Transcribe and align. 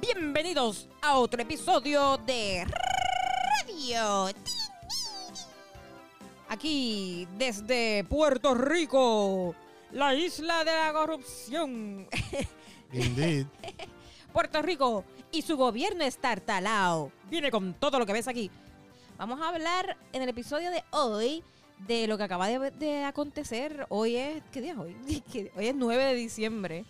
Bienvenidos 0.00 0.88
a 1.02 1.18
otro 1.18 1.42
episodio 1.42 2.18
de 2.18 2.64
Radio. 3.66 4.28
Aquí, 6.48 7.26
desde 7.36 8.04
Puerto 8.04 8.54
Rico, 8.54 9.56
la 9.90 10.14
isla 10.14 10.62
de 10.62 10.70
la 10.70 10.92
corrupción. 10.92 12.06
Indeed. 12.92 13.46
Puerto 14.32 14.62
Rico 14.62 15.04
y 15.32 15.42
su 15.42 15.56
gobierno 15.56 16.04
estartalao. 16.04 17.10
Viene 17.28 17.50
con 17.50 17.74
todo 17.74 17.98
lo 17.98 18.06
que 18.06 18.12
ves 18.12 18.28
aquí. 18.28 18.52
Vamos 19.18 19.40
a 19.40 19.48
hablar 19.48 19.96
en 20.12 20.22
el 20.22 20.28
episodio 20.28 20.70
de 20.70 20.84
hoy 20.92 21.42
de 21.88 22.06
lo 22.06 22.16
que 22.16 22.22
acaba 22.22 22.46
de, 22.46 22.70
de 22.70 23.02
acontecer. 23.02 23.84
Hoy 23.88 24.14
es. 24.14 24.44
¿Qué 24.52 24.60
día 24.60 24.74
es 24.74 24.78
hoy? 24.78 24.94
Hoy 25.56 25.66
es 25.66 25.74
9 25.74 26.04
de 26.04 26.14
diciembre. 26.14 26.84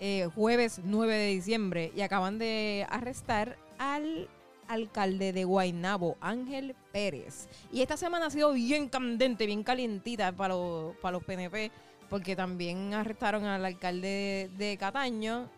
Eh, 0.00 0.28
jueves 0.34 0.80
9 0.84 1.14
de 1.14 1.26
diciembre. 1.28 1.92
Y 1.94 2.00
acaban 2.02 2.38
de 2.38 2.86
arrestar 2.90 3.56
al 3.78 4.28
alcalde 4.68 5.32
de 5.32 5.44
Guaynabo, 5.44 6.16
Ángel 6.20 6.74
Pérez. 6.92 7.48
Y 7.72 7.82
esta 7.82 7.96
semana 7.96 8.26
ha 8.26 8.30
sido 8.30 8.52
bien 8.52 8.88
candente, 8.88 9.46
bien 9.46 9.62
calientita 9.62 10.32
para 10.32 10.54
los, 10.54 10.96
para 10.96 11.12
los 11.12 11.24
PNP. 11.24 11.70
Porque 12.08 12.36
también 12.36 12.94
arrestaron 12.94 13.44
al 13.44 13.64
alcalde 13.64 14.48
de, 14.56 14.76
Cataño, 14.76 15.48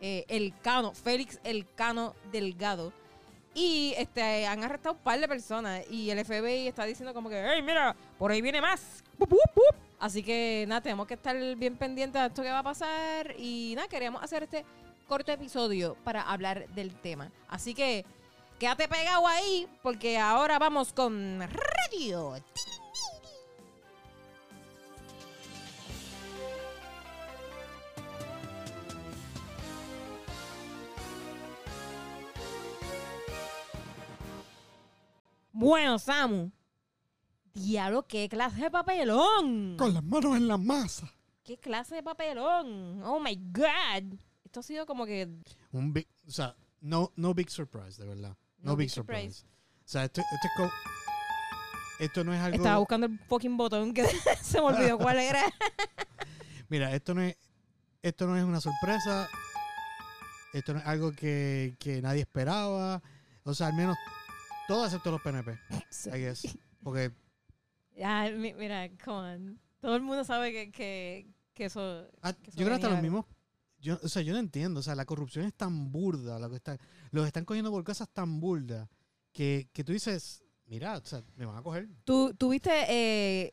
eh, 0.00 0.24
el 0.28 0.52
Cano, 0.60 0.92
Félix 0.92 1.38
El 1.44 1.66
Cano 1.74 2.14
Delgado. 2.32 2.92
Y 3.54 3.94
este, 3.96 4.46
han 4.46 4.64
arrestado 4.64 4.96
un 4.96 5.00
par 5.00 5.20
de 5.20 5.28
personas. 5.28 5.82
Y 5.90 6.10
el 6.10 6.24
FBI 6.24 6.68
está 6.68 6.84
diciendo 6.84 7.14
como 7.14 7.28
que, 7.28 7.40
hey, 7.40 7.62
mira, 7.62 7.94
por 8.18 8.30
ahí 8.30 8.42
viene 8.42 8.60
más. 8.60 9.04
Así 10.00 10.22
que 10.22 10.64
nada, 10.68 10.80
tenemos 10.80 11.06
que 11.06 11.14
estar 11.14 11.36
bien 11.56 11.76
pendientes 11.76 12.20
de 12.20 12.26
esto 12.26 12.42
que 12.42 12.50
va 12.50 12.58
a 12.58 12.64
pasar. 12.64 13.34
Y 13.38 13.74
nada, 13.76 13.88
queríamos 13.88 14.22
hacer 14.22 14.42
este 14.42 14.64
corto 15.06 15.32
episodio 15.32 15.96
para 16.04 16.22
hablar 16.22 16.68
del 16.70 16.94
tema. 16.94 17.30
Así 17.48 17.74
que 17.74 18.04
quédate 18.58 18.88
pegado 18.88 19.26
ahí, 19.26 19.68
porque 19.82 20.18
ahora 20.18 20.58
vamos 20.58 20.92
con 20.92 21.40
radio. 21.40 22.34
Bueno, 35.54 35.98
Samu. 36.00 36.50
Diablo, 37.54 38.06
qué 38.08 38.28
clase 38.28 38.60
de 38.62 38.70
papelón. 38.70 39.76
Con 39.78 39.94
las 39.94 40.02
manos 40.02 40.36
en 40.36 40.48
la 40.48 40.58
masa. 40.58 41.08
¿Qué 41.44 41.56
clase 41.56 41.94
de 41.94 42.02
papelón? 42.02 43.00
Oh 43.04 43.20
my 43.20 43.36
God. 43.52 44.18
Esto 44.44 44.60
ha 44.60 44.62
sido 44.64 44.84
como 44.86 45.06
que. 45.06 45.28
Un 45.70 45.92
big, 45.92 46.08
o 46.26 46.30
sea, 46.30 46.56
no, 46.80 47.12
no 47.16 47.32
big 47.34 47.48
surprise, 47.50 48.00
de 48.02 48.08
verdad. 48.08 48.36
No, 48.58 48.72
No 48.72 48.76
big 48.76 48.86
big 48.86 48.90
surprise. 48.90 49.38
surprise. 49.38 49.46
O 49.84 49.88
sea, 49.88 50.04
esto, 50.04 50.20
esto 50.20 50.46
es 50.48 50.52
co- 50.56 50.72
esto 52.00 52.24
no 52.24 52.34
es 52.34 52.40
algo. 52.40 52.56
Estaba 52.56 52.78
buscando 52.78 53.06
el 53.06 53.18
fucking 53.20 53.56
botón 53.56 53.94
que 53.94 54.04
se 54.42 54.58
me 54.60 54.66
olvidó 54.66 54.98
cuál 54.98 55.20
era. 55.20 55.42
Mira, 56.68 56.92
esto 56.92 57.14
no 57.14 57.22
es, 57.22 57.36
esto 58.02 58.26
no 58.26 58.36
es 58.36 58.42
una 58.42 58.60
sorpresa. 58.60 59.28
Esto 60.52 60.72
no 60.72 60.80
es 60.80 60.86
algo 60.86 61.12
que, 61.12 61.76
que 61.78 62.02
nadie 62.02 62.22
esperaba. 62.22 63.00
O 63.44 63.54
sea, 63.54 63.68
al 63.68 63.74
menos 63.74 63.96
todos 64.66 64.86
excepto 64.86 65.10
los 65.10 65.20
PNP. 65.20 65.58
I 66.06 66.18
guess. 66.18 66.46
Porque 66.82 67.12
Ya, 67.96 68.30
mi- 68.30 68.54
mira, 68.54 68.88
come 69.04 69.34
on. 69.34 69.60
Todo 69.80 69.96
el 69.96 70.02
mundo 70.02 70.24
sabe 70.24 70.52
que, 70.52 70.70
que, 70.72 71.26
que 71.52 71.66
eso. 71.66 72.06
ah, 72.22 72.32
que 72.32 72.50
eso 72.50 72.58
yo 72.58 72.64
creo 72.66 72.78
que 72.78 72.84
hasta 72.84 72.88
los 72.94 73.02
mismos. 73.02 73.24
Yo, 73.78 73.98
o 74.02 74.08
sea, 74.08 74.22
yo 74.22 74.32
no 74.32 74.38
entiendo. 74.38 74.80
O 74.80 74.82
sea, 74.82 74.94
la 74.94 75.04
corrupción 75.04 75.44
es 75.44 75.54
tan 75.54 75.92
burda. 75.92 76.38
Lo 76.38 76.48
que 76.48 76.56
está, 76.56 76.78
los 77.10 77.26
están 77.26 77.44
cogiendo 77.44 77.70
por 77.70 77.84
cosas 77.84 78.08
tan 78.08 78.40
burdas 78.40 78.88
que, 79.32 79.68
que 79.72 79.84
tú 79.84 79.92
dices, 79.92 80.42
mira, 80.66 80.96
o 80.96 81.04
sea, 81.04 81.22
me 81.36 81.44
van 81.44 81.56
a 81.58 81.62
coger. 81.62 81.88
Tú, 82.04 82.32
tú 82.34 82.50
viste. 82.50 82.70
eh, 82.88 83.50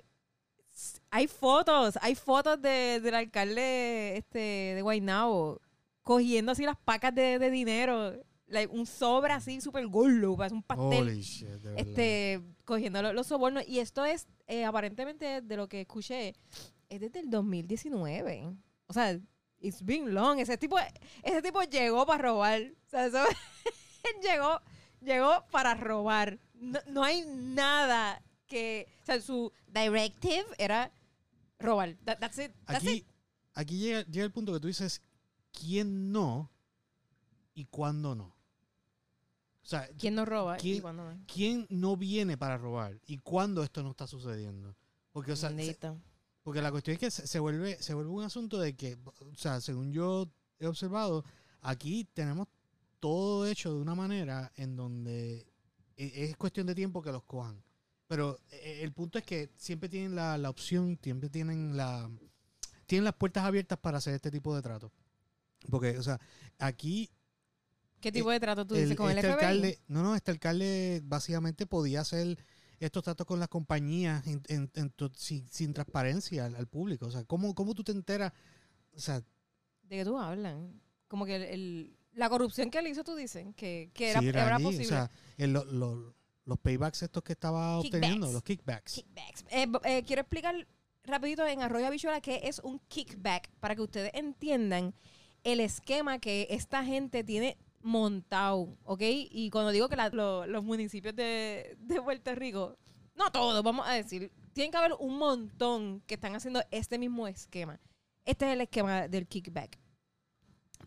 hay 1.10 1.28
fotos, 1.28 2.00
hay 2.02 2.16
fotos 2.16 2.62
de, 2.62 3.00
del 3.02 3.14
alcalde 3.14 4.18
este, 4.18 4.40
de 4.40 4.82
Guaynabo 4.82 5.62
cogiendo 6.02 6.54
así 6.54 6.64
las 6.66 6.78
pacas 6.78 7.14
de, 7.14 7.38
de 7.38 7.52
dinero. 7.52 8.14
Like, 8.52 8.72
un 8.74 8.86
sobre 8.86 9.34
así 9.34 9.60
súper 9.62 9.88
gordo, 9.88 10.36
parece 10.38 10.56
un 10.56 10.64
pastel. 10.64 11.04
Holy 11.08 11.22
shit, 11.22 11.48
de 11.48 11.58
verdad. 11.58 11.78
este, 11.88 12.42
cogiendo 12.66 13.02
lo- 13.02 13.14
los, 13.14 13.28
sobornos. 13.28 13.68
Y 13.68 13.80
esto 13.80 14.06
es, 14.06 14.28
eh, 14.48 14.66
aparentemente, 14.66 15.42
de 15.42 15.58
lo 15.58 15.68
que 15.68 15.82
escuché, 15.82 16.36
es 16.90 17.00
desde 17.00 17.20
el 17.22 17.30
2019. 17.30 18.54
O 18.88 18.94
sea, 18.94 19.20
it's 19.60 19.84
been 19.84 20.14
long. 20.14 20.40
Ese 20.40 20.58
tipo, 20.58 20.78
ese 21.24 21.42
tipo 21.42 21.62
llegó 21.64 22.06
para 22.06 22.22
robar. 22.24 22.62
O 22.86 22.90
sea, 22.90 23.06
eso- 23.08 23.24
llegó, 24.22 24.60
llegó 25.02 25.46
para 25.52 25.74
robar. 25.76 26.40
No, 26.54 26.80
no 26.88 27.04
hay 27.04 27.24
nada 27.26 28.22
que... 28.48 28.88
O 29.04 29.06
sea, 29.06 29.22
su 29.22 29.52
directive 29.68 30.46
era 30.58 30.92
robar. 31.60 31.96
That- 32.06 32.20
that's 32.20 32.38
it. 32.38 32.52
That's 32.66 32.84
Aquí, 32.84 32.90
it. 32.98 33.06
aquí 33.54 33.78
llega, 33.80 34.04
llega 34.04 34.26
el 34.26 34.32
punto 34.32 34.52
que 34.54 34.60
tú 34.60 34.68
dices 34.68 35.02
quién 35.54 36.12
no 36.12 36.52
y 37.54 37.66
cuándo 37.66 38.16
no. 38.16 38.36
Sea, 39.72 39.90
¿Quién 39.98 40.16
no 40.16 40.26
roba 40.26 40.58
y 40.58 40.62
¿Quién- 40.62 40.82
cuándo 40.82 41.04
no? 41.12 41.24
quién 41.34 41.66
no 41.70 41.96
viene 41.98 42.38
para 42.38 42.58
robar 42.58 43.00
y 43.06 43.18
cuándo 43.18 43.64
esto 43.64 43.82
no 43.84 43.92
está 43.92 44.06
sucediendo. 44.08 44.76
Porque, 45.12 45.32
o 45.32 45.36
sea, 45.36 45.50
se- 45.50 45.56
porque 46.44 46.62
la 46.62 46.72
cuestión 46.72 46.94
es 46.96 47.00
que 47.00 47.12
se, 47.12 47.28
se 47.28 47.40
vuelve, 47.40 47.82
se 47.82 47.94
vuelve 47.94 48.10
un 48.12 48.24
asunto 48.24 48.60
de 48.60 48.76
que, 48.76 48.98
o 49.06 49.36
sea, 49.36 49.62
según 49.62 49.92
yo 49.94 50.30
he 50.60 50.68
observado, 50.68 51.24
aquí 51.62 52.06
tenemos 52.14 52.48
todo 53.00 53.46
hecho 53.48 53.74
de 53.74 53.80
una 53.82 53.96
manera 53.96 54.52
en 54.56 54.76
donde 54.76 55.48
e- 55.96 56.26
es 56.26 56.36
cuestión 56.38 56.68
de 56.68 56.76
tiempo 56.76 57.02
que 57.02 57.12
los 57.12 57.24
cojan. 57.24 57.64
Pero 58.08 58.40
eh, 58.50 58.80
el 58.84 58.92
punto 58.92 59.18
es 59.20 59.24
que 59.26 59.52
siempre 59.56 59.88
tienen 59.90 60.16
la, 60.16 60.38
la 60.38 60.50
opción, 60.50 61.00
siempre 61.02 61.30
tienen 61.30 61.78
la 61.78 62.10
tienen 62.88 63.06
las 63.06 63.14
puertas 63.16 63.46
abiertas 63.46 63.78
para 63.80 64.00
hacer 64.00 64.16
este 64.16 64.30
tipo 64.32 64.54
de 64.54 64.62
trato. 64.62 64.92
Porque, 65.70 65.98
o 65.98 66.04
sea, 66.04 66.20
aquí 66.60 67.10
¿Qué 68.02 68.12
tipo 68.12 68.30
de 68.32 68.40
trato 68.40 68.66
tú 68.66 68.76
el- 68.76 68.82
dices 68.82 68.98
con 68.98 69.10
el 69.12 69.18
este 69.18 69.30
FBI? 69.30 69.34
alcalde, 69.34 69.80
no, 69.88 70.04
no, 70.04 70.16
este 70.16 70.32
alcalde 70.32 71.02
básicamente 71.04 71.66
podía 71.66 72.02
hacer 72.02 72.38
estos 72.80 73.04
tratos 73.04 73.28
con 73.28 73.40
las 73.40 73.48
compañías 73.48 74.26
en- 74.28 74.42
en- 74.48 74.72
en 74.74 74.92
sin, 75.16 75.48
sin 75.50 75.74
transparencia 75.74 76.46
al, 76.46 76.56
al 76.56 76.68
público. 76.68 77.06
O 77.06 77.12
sea, 77.12 77.24
¿cómo, 77.26 77.54
¿cómo 77.54 77.74
tú 77.76 77.84
te 77.84 77.92
enteras? 77.92 78.34
O 78.96 79.00
sea, 79.00 79.20
¿De 79.84 79.98
qué 79.98 80.06
tú 80.06 80.18
hablan? 80.18 80.82
Como 81.08 81.26
que 81.26 81.36
el, 81.36 81.42
el- 81.44 81.98
la 82.14 82.28
corrupción 82.30 82.70
que 82.72 82.80
él 82.80 82.88
hizo, 82.88 83.04
tú 83.04 83.16
dices, 83.16 83.46
que, 83.56 83.92
que 83.94 84.12
era, 84.12 84.20
si 84.20 84.28
era 84.30 84.46
era 84.46 84.56
allí, 84.56 84.64
posible. 84.66 84.86
o 84.86 84.90
sea, 84.90 85.12
el- 85.38 85.54
lo- 85.54 85.66
lo- 85.66 86.16
los 86.46 86.60
paybacks 86.60 87.04
estos 87.04 87.24
que 87.24 87.34
estaba 87.34 87.80
Kickbacks. 87.82 87.96
obteniendo, 87.96 88.32
los 88.32 88.44
kickbacks. 88.44 88.94
Kickbacks. 88.96 89.46
Eh, 89.52 89.68
eh, 89.86 90.04
quiero 90.04 90.22
explicar 90.22 90.68
rapidito 91.04 91.46
en 91.46 91.62
Arroyo 91.62 91.86
Habichuela 91.88 92.20
qué 92.20 92.42
es 92.44 92.60
un 92.60 92.80
kickback 92.88 93.50
para 93.60 93.76
que 93.76 93.82
ustedes 93.82 94.12
entiendan 94.14 94.94
el 95.44 95.60
esquema 95.60 96.20
que 96.20 96.48
esta 96.50 96.84
gente 96.84 97.24
tiene 97.24 97.58
montado, 97.84 98.78
¿ok? 98.84 99.02
Y 99.02 99.50
cuando 99.50 99.72
digo 99.72 99.90
que 99.90 99.96
los 99.96 100.64
municipios 100.64 101.16
de, 101.16 101.76
de 101.80 102.02
Puerto 102.02 102.34
Rico, 102.36 102.78
no 103.16 103.32
todos, 103.32 103.62
vamos 103.64 103.88
a 103.88 103.94
decir, 103.94 104.32
tienen 104.54 104.72
que 104.72 104.78
haber 104.78 104.94
un 105.00 105.18
montón 105.18 106.02
que 106.08 106.16
están 106.16 106.36
haciendo 106.36 106.62
este 106.72 106.98
mismo 106.98 107.28
esquema. 107.28 107.80
Este 108.26 108.46
es 108.48 108.54
el 108.54 108.62
esquema 108.62 109.08
del 109.08 109.28
kickback. 109.28 109.80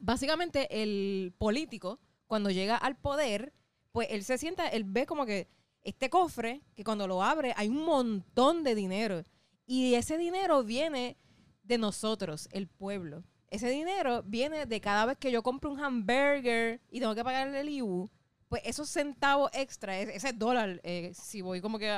Básicamente 0.01 0.83
el 0.83 1.35
político, 1.39 1.99
cuando 2.27 2.51
llega 2.51 2.77
al 2.77 2.97
poder, 2.97 3.53
pues 3.93 4.09
él 4.11 4.25
se 4.25 4.39
sienta, 4.39 4.69
él 4.69 4.85
ve 4.85 5.07
como 5.07 5.25
que 5.27 5.49
este 5.83 6.11
cofre, 6.11 6.63
que 6.75 6.85
cuando 6.85 7.07
lo 7.07 7.23
abre 7.23 7.53
hay 7.57 7.69
un 7.69 7.85
montón 7.85 8.65
de 8.65 8.75
dinero. 8.75 9.23
Y 9.67 9.95
ese 9.95 10.19
dinero 10.19 10.63
viene 10.65 11.17
de 11.63 11.79
nosotros, 11.79 12.49
el 12.53 12.69
pueblo. 12.69 13.25
Ese 13.55 13.71
dinero 13.71 14.25
viene 14.25 14.67
de 14.67 14.81
cada 14.81 15.07
vez 15.07 15.17
que 15.17 15.31
yo 15.31 15.45
compro 15.45 15.71
un 15.71 15.79
hamburger 15.79 16.81
y 16.91 16.99
tengo 16.99 17.15
que 17.15 17.23
pagarle 17.23 17.61
el 17.61 17.69
IBU, 17.69 18.11
pues 18.49 18.61
esos 18.65 18.89
centavos 18.89 19.49
extra, 19.53 19.97
ese 19.97 20.17
ese 20.17 20.33
dólar, 20.33 20.81
eh, 20.83 21.13
si 21.15 21.41
voy 21.41 21.61
como 21.61 21.79
que 21.79 21.97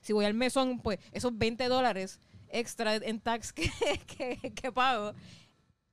si 0.00 0.14
voy 0.14 0.24
al 0.24 0.32
mesón, 0.32 0.80
pues 0.80 0.98
esos 1.12 1.36
20 1.36 1.68
dólares 1.68 2.18
extra 2.48 2.96
en 2.96 3.20
tax 3.20 3.52
que, 3.52 3.70
que, 4.06 4.54
que 4.54 4.72
pago, 4.72 5.12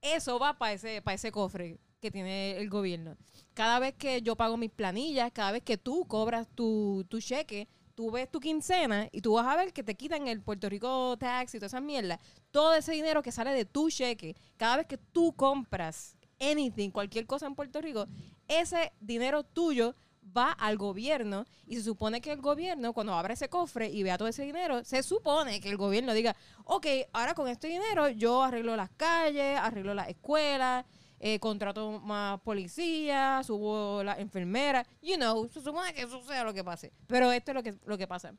eso 0.01 0.39
va 0.39 0.57
para 0.57 0.71
ese, 0.71 1.01
para 1.01 1.15
ese 1.15 1.33
cofre 1.33 1.81
que 1.99 2.09
tiene 2.09 2.55
el 2.55 2.69
gobierno. 2.69 3.17
Cada 3.53 3.79
vez 3.79 3.93
que 3.93 4.21
yo 4.21 4.37
pago 4.37 4.55
mis 4.55 4.71
planillas, 4.71 5.33
cada 5.33 5.51
vez 5.51 5.63
que 5.63 5.77
tú 5.77 6.05
cobras 6.07 6.47
tu, 6.55 7.05
tu 7.09 7.19
cheque, 7.19 7.67
tú 7.97 8.11
ves 8.11 8.29
tu 8.29 8.39
quincena 8.39 9.09
y 9.11 9.21
tú 9.21 9.33
vas 9.33 9.47
a 9.47 9.55
ver 9.55 9.73
que 9.73 9.81
te 9.81 9.95
quitan 9.95 10.27
el 10.27 10.39
Puerto 10.43 10.69
Rico 10.69 11.17
tax 11.17 11.55
y 11.55 11.57
toda 11.57 11.65
esa 11.65 11.81
mierda. 11.81 12.19
Todo 12.51 12.75
ese 12.75 12.91
dinero 12.91 13.23
que 13.23 13.31
sale 13.31 13.51
de 13.53 13.65
tu 13.65 13.89
cheque, 13.89 14.35
cada 14.55 14.77
vez 14.77 14.85
que 14.85 14.99
tú 14.99 15.33
compras 15.35 16.15
anything, 16.39 16.91
cualquier 16.91 17.25
cosa 17.25 17.47
en 17.47 17.55
Puerto 17.55 17.81
Rico, 17.81 18.05
ese 18.47 18.93
dinero 18.99 19.41
tuyo 19.41 19.95
va 20.37 20.51
al 20.51 20.77
gobierno 20.77 21.45
y 21.65 21.77
se 21.77 21.81
supone 21.81 22.21
que 22.21 22.31
el 22.31 22.39
gobierno, 22.39 22.93
cuando 22.93 23.15
abra 23.15 23.33
ese 23.33 23.49
cofre 23.49 23.89
y 23.89 24.03
vea 24.03 24.19
todo 24.19 24.27
ese 24.27 24.43
dinero, 24.43 24.83
se 24.83 25.01
supone 25.01 25.59
que 25.59 25.69
el 25.69 25.77
gobierno 25.77 26.13
diga, 26.13 26.35
ok, 26.65 26.85
ahora 27.13 27.33
con 27.33 27.47
este 27.47 27.67
dinero 27.67 28.09
yo 28.09 28.43
arreglo 28.43 28.75
las 28.75 28.91
calles, 28.91 29.57
arreglo 29.57 29.95
las 29.95 30.09
escuelas, 30.09 30.85
eh, 31.19 31.39
contrato 31.39 31.99
más 31.99 32.39
policía, 32.41 33.41
subo 33.43 34.03
la 34.03 34.19
enfermera, 34.19 34.85
you 35.01 35.15
know, 35.15 35.47
se 35.49 35.61
supone 35.61 35.93
que 35.93 36.01
eso 36.01 36.21
sea 36.23 36.43
lo 36.43 36.53
que 36.53 36.63
pase. 36.63 36.91
Pero 37.07 37.31
esto 37.31 37.51
es 37.51 37.55
lo 37.55 37.63
que, 37.63 37.75
lo 37.85 37.97
que 37.97 38.07
pasa. 38.07 38.33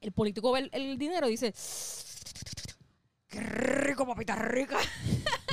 El 0.00 0.12
político 0.12 0.52
ve 0.52 0.60
el, 0.60 0.70
el 0.72 0.98
dinero 0.98 1.28
y 1.28 1.32
dice, 1.32 1.52
qué 3.28 3.40
rico, 3.40 4.06
papita 4.06 4.36
rica. 4.36 4.78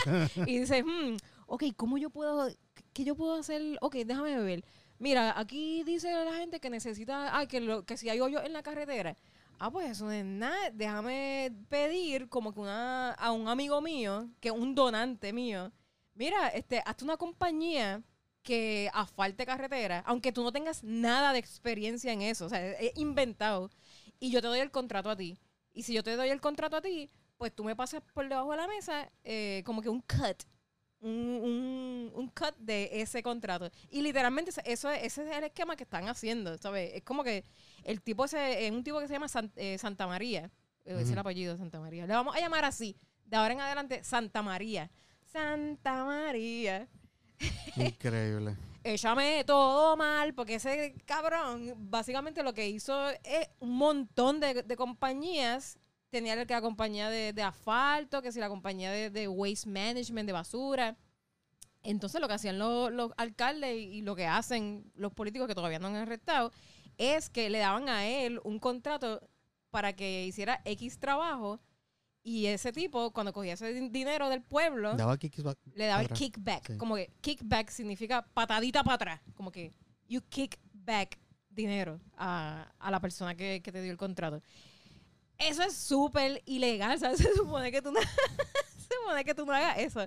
y 0.45 0.59
dice, 0.59 0.83
hmm, 0.83 1.17
ok, 1.47 1.63
¿cómo 1.75 1.97
yo 1.97 2.09
puedo, 2.09 2.49
qué 2.93 3.03
yo 3.03 3.15
puedo 3.15 3.35
hacer? 3.35 3.77
Ok, 3.81 3.95
déjame 4.05 4.37
ver. 4.39 4.63
Mira, 4.99 5.39
aquí 5.39 5.83
dice 5.83 6.11
la 6.11 6.33
gente 6.33 6.59
que 6.59 6.69
necesita, 6.69 7.37
ah, 7.37 7.45
que, 7.47 7.61
lo, 7.61 7.85
que 7.85 7.95
si 7.95 8.09
hay 8.09 8.19
hoyo 8.19 8.43
en 8.43 8.53
la 8.53 8.63
carretera. 8.63 9.15
Ah, 9.57 9.71
pues 9.71 9.89
eso 9.91 10.05
no 10.05 10.11
es 10.11 10.25
nada. 10.25 10.71
Déjame 10.73 11.53
pedir 11.69 12.29
como 12.29 12.53
que 12.53 12.59
una, 12.59 13.11
a 13.11 13.31
un 13.31 13.47
amigo 13.47 13.81
mío, 13.81 14.29
que 14.39 14.49
es 14.49 14.53
un 14.53 14.75
donante 14.75 15.33
mío, 15.33 15.71
mira, 16.19 16.49
este, 16.49 16.83
hazte 16.85 17.03
una 17.05 17.17
compañía 17.17 18.03
que 18.43 18.89
asfalte 18.93 19.45
carretera, 19.45 20.03
aunque 20.05 20.31
tú 20.31 20.43
no 20.43 20.51
tengas 20.51 20.83
nada 20.83 21.33
de 21.33 21.39
experiencia 21.39 22.11
en 22.13 22.21
eso, 22.21 22.45
o 22.45 22.49
sea, 22.49 22.71
es 22.73 22.91
inventado, 22.97 23.69
y 24.19 24.29
yo 24.31 24.41
te 24.41 24.47
doy 24.47 24.59
el 24.59 24.69
contrato 24.69 25.09
a 25.09 25.15
ti. 25.15 25.37
Y 25.73 25.83
si 25.83 25.93
yo 25.93 26.03
te 26.03 26.15
doy 26.15 26.29
el 26.29 26.41
contrato 26.41 26.75
a 26.77 26.81
ti, 26.81 27.09
pues 27.37 27.53
tú 27.55 27.63
me 27.63 27.75
pasas 27.75 28.01
por 28.13 28.27
debajo 28.27 28.51
de 28.51 28.57
la 28.57 28.67
mesa 28.67 29.09
eh, 29.23 29.63
como 29.65 29.81
que 29.81 29.87
un 29.89 30.01
cut, 30.01 30.43
un, 30.99 31.11
un, 31.11 32.11
un 32.13 32.27
cut 32.29 32.55
de 32.57 32.89
ese 33.01 33.23
contrato. 33.23 33.69
Y 33.89 34.01
literalmente 34.01 34.49
eso, 34.51 34.61
eso 34.65 34.89
es- 34.91 35.03
ese 35.03 35.29
es 35.29 35.37
el 35.37 35.45
esquema 35.45 35.75
que 35.77 35.83
están 35.83 36.09
haciendo, 36.09 36.57
¿sabes? 36.57 36.91
Es 36.95 37.03
como 37.03 37.23
que 37.23 37.45
el 37.85 38.01
tipo 38.01 38.25
ese, 38.25 38.65
es 38.65 38.71
un 38.71 38.83
tipo 38.83 38.99
que 38.99 39.07
se 39.07 39.13
llama 39.13 39.29
San- 39.29 39.53
eh, 39.55 39.77
Santa 39.77 40.05
María, 40.07 40.51
eh, 40.85 40.97
es 40.99 41.09
el 41.11 41.17
apellido 41.19 41.55
Santa 41.55 41.79
María. 41.79 42.05
Le 42.05 42.13
vamos 42.13 42.35
a 42.35 42.39
llamar 42.41 42.65
así, 42.65 42.97
de 43.25 43.37
ahora 43.37 43.53
en 43.53 43.61
adelante, 43.61 44.03
Santa 44.03 44.41
María. 44.41 44.91
Santa 45.31 46.05
María. 46.05 46.87
Increíble. 47.75 48.55
Échame 48.83 49.43
todo 49.43 49.95
mal, 49.97 50.33
porque 50.33 50.55
ese 50.55 50.95
cabrón 51.05 51.73
básicamente 51.77 52.43
lo 52.43 52.53
que 52.53 52.69
hizo 52.69 53.09
es 53.23 53.49
un 53.59 53.75
montón 53.77 54.39
de, 54.39 54.63
de 54.63 54.75
compañías. 54.75 55.77
Tenía 56.09 56.45
que 56.45 56.53
la 56.53 56.61
compañía 56.61 57.09
de, 57.09 57.33
de 57.33 57.43
asfalto, 57.43 58.21
que 58.21 58.31
si 58.31 58.39
la 58.39 58.49
compañía 58.49 58.91
de, 58.91 59.09
de 59.09 59.27
waste 59.27 59.69
management, 59.69 60.25
de 60.25 60.33
basura. 60.33 60.97
Entonces 61.83 62.19
lo 62.19 62.27
que 62.27 62.33
hacían 62.33 62.57
los, 62.57 62.91
los 62.91 63.11
alcaldes 63.17 63.75
y, 63.75 63.97
y 63.97 64.01
lo 64.01 64.15
que 64.15 64.25
hacen 64.25 64.91
los 64.95 65.13
políticos 65.13 65.47
que 65.47 65.55
todavía 65.55 65.79
no 65.79 65.87
han 65.87 65.95
arrestado 65.95 66.51
es 66.97 67.29
que 67.29 67.49
le 67.49 67.59
daban 67.59 67.87
a 67.89 68.07
él 68.07 68.41
un 68.43 68.59
contrato 68.59 69.21
para 69.69 69.93
que 69.93 70.25
hiciera 70.25 70.61
X 70.65 70.99
trabajo 70.99 71.59
y 72.23 72.45
ese 72.47 72.71
tipo 72.71 73.11
cuando 73.11 73.31
cogía 73.33 73.53
ese 73.53 73.73
din- 73.73 73.91
dinero 73.91 74.29
del 74.29 74.41
pueblo 74.41 74.95
Daba 74.95 75.17
le 75.75 75.85
daba 75.85 76.01
el 76.01 76.09
kickback. 76.09 76.67
Sí. 76.67 76.77
Como 76.77 76.95
que 76.95 77.11
kickback 77.21 77.69
significa 77.69 78.21
patadita 78.33 78.83
para 78.83 78.95
atrás. 78.95 79.21
Como 79.35 79.51
que 79.51 79.71
you 80.07 80.21
kick 80.29 80.59
back 80.73 81.17
dinero 81.49 81.99
a, 82.17 82.71
a 82.79 82.91
la 82.91 82.99
persona 82.99 83.35
que, 83.35 83.61
que 83.61 83.71
te 83.71 83.81
dio 83.81 83.91
el 83.91 83.97
contrato. 83.97 84.41
Eso 85.37 85.63
es 85.63 85.73
súper 85.75 86.41
ilegal. 86.45 86.99
¿sabes? 86.99 87.17
Se 87.21 87.33
supone 87.35 87.71
que 87.71 87.81
tú 87.81 87.91
no, 87.91 87.99
se 88.77 88.95
supone 89.01 89.23
que 89.23 89.33
tú 89.33 89.45
no 89.45 89.53
hagas 89.53 89.77
eso. 89.79 90.05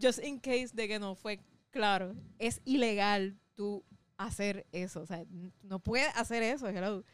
Just 0.00 0.24
in 0.24 0.38
case 0.38 0.70
de 0.72 0.88
que 0.88 0.98
no 0.98 1.14
fue 1.14 1.40
claro. 1.70 2.14
Es 2.38 2.60
ilegal 2.64 3.38
tú 3.54 3.84
hacer 4.16 4.66
eso. 4.72 5.02
O 5.02 5.06
sea, 5.06 5.24
no 5.62 5.78
puedes 5.80 6.08
hacer 6.16 6.42
eso. 6.42 6.68
hello. 6.68 7.04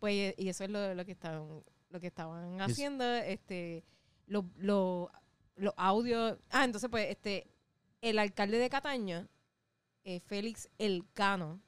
Pues, 0.00 0.34
y 0.36 0.48
eso 0.48 0.64
es 0.64 0.70
lo, 0.70 0.94
lo 0.94 1.04
que 1.04 1.12
estaban, 1.12 1.62
lo 1.90 2.00
que 2.00 2.06
estaban 2.08 2.60
Es- 2.60 2.70
haciendo. 2.72 3.04
Este, 3.04 3.84
lo- 4.26 4.46
lo- 4.56 5.10
los 5.56 5.74
audios. 5.76 6.38
Ah, 6.50 6.64
entonces, 6.64 6.88
pues, 6.90 7.08
este, 7.10 7.46
el 8.00 8.18
alcalde 8.18 8.58
de 8.58 8.68
Cataño, 8.70 9.28
eh, 10.04 10.20
Félix 10.20 10.68
Elcano 10.78 11.60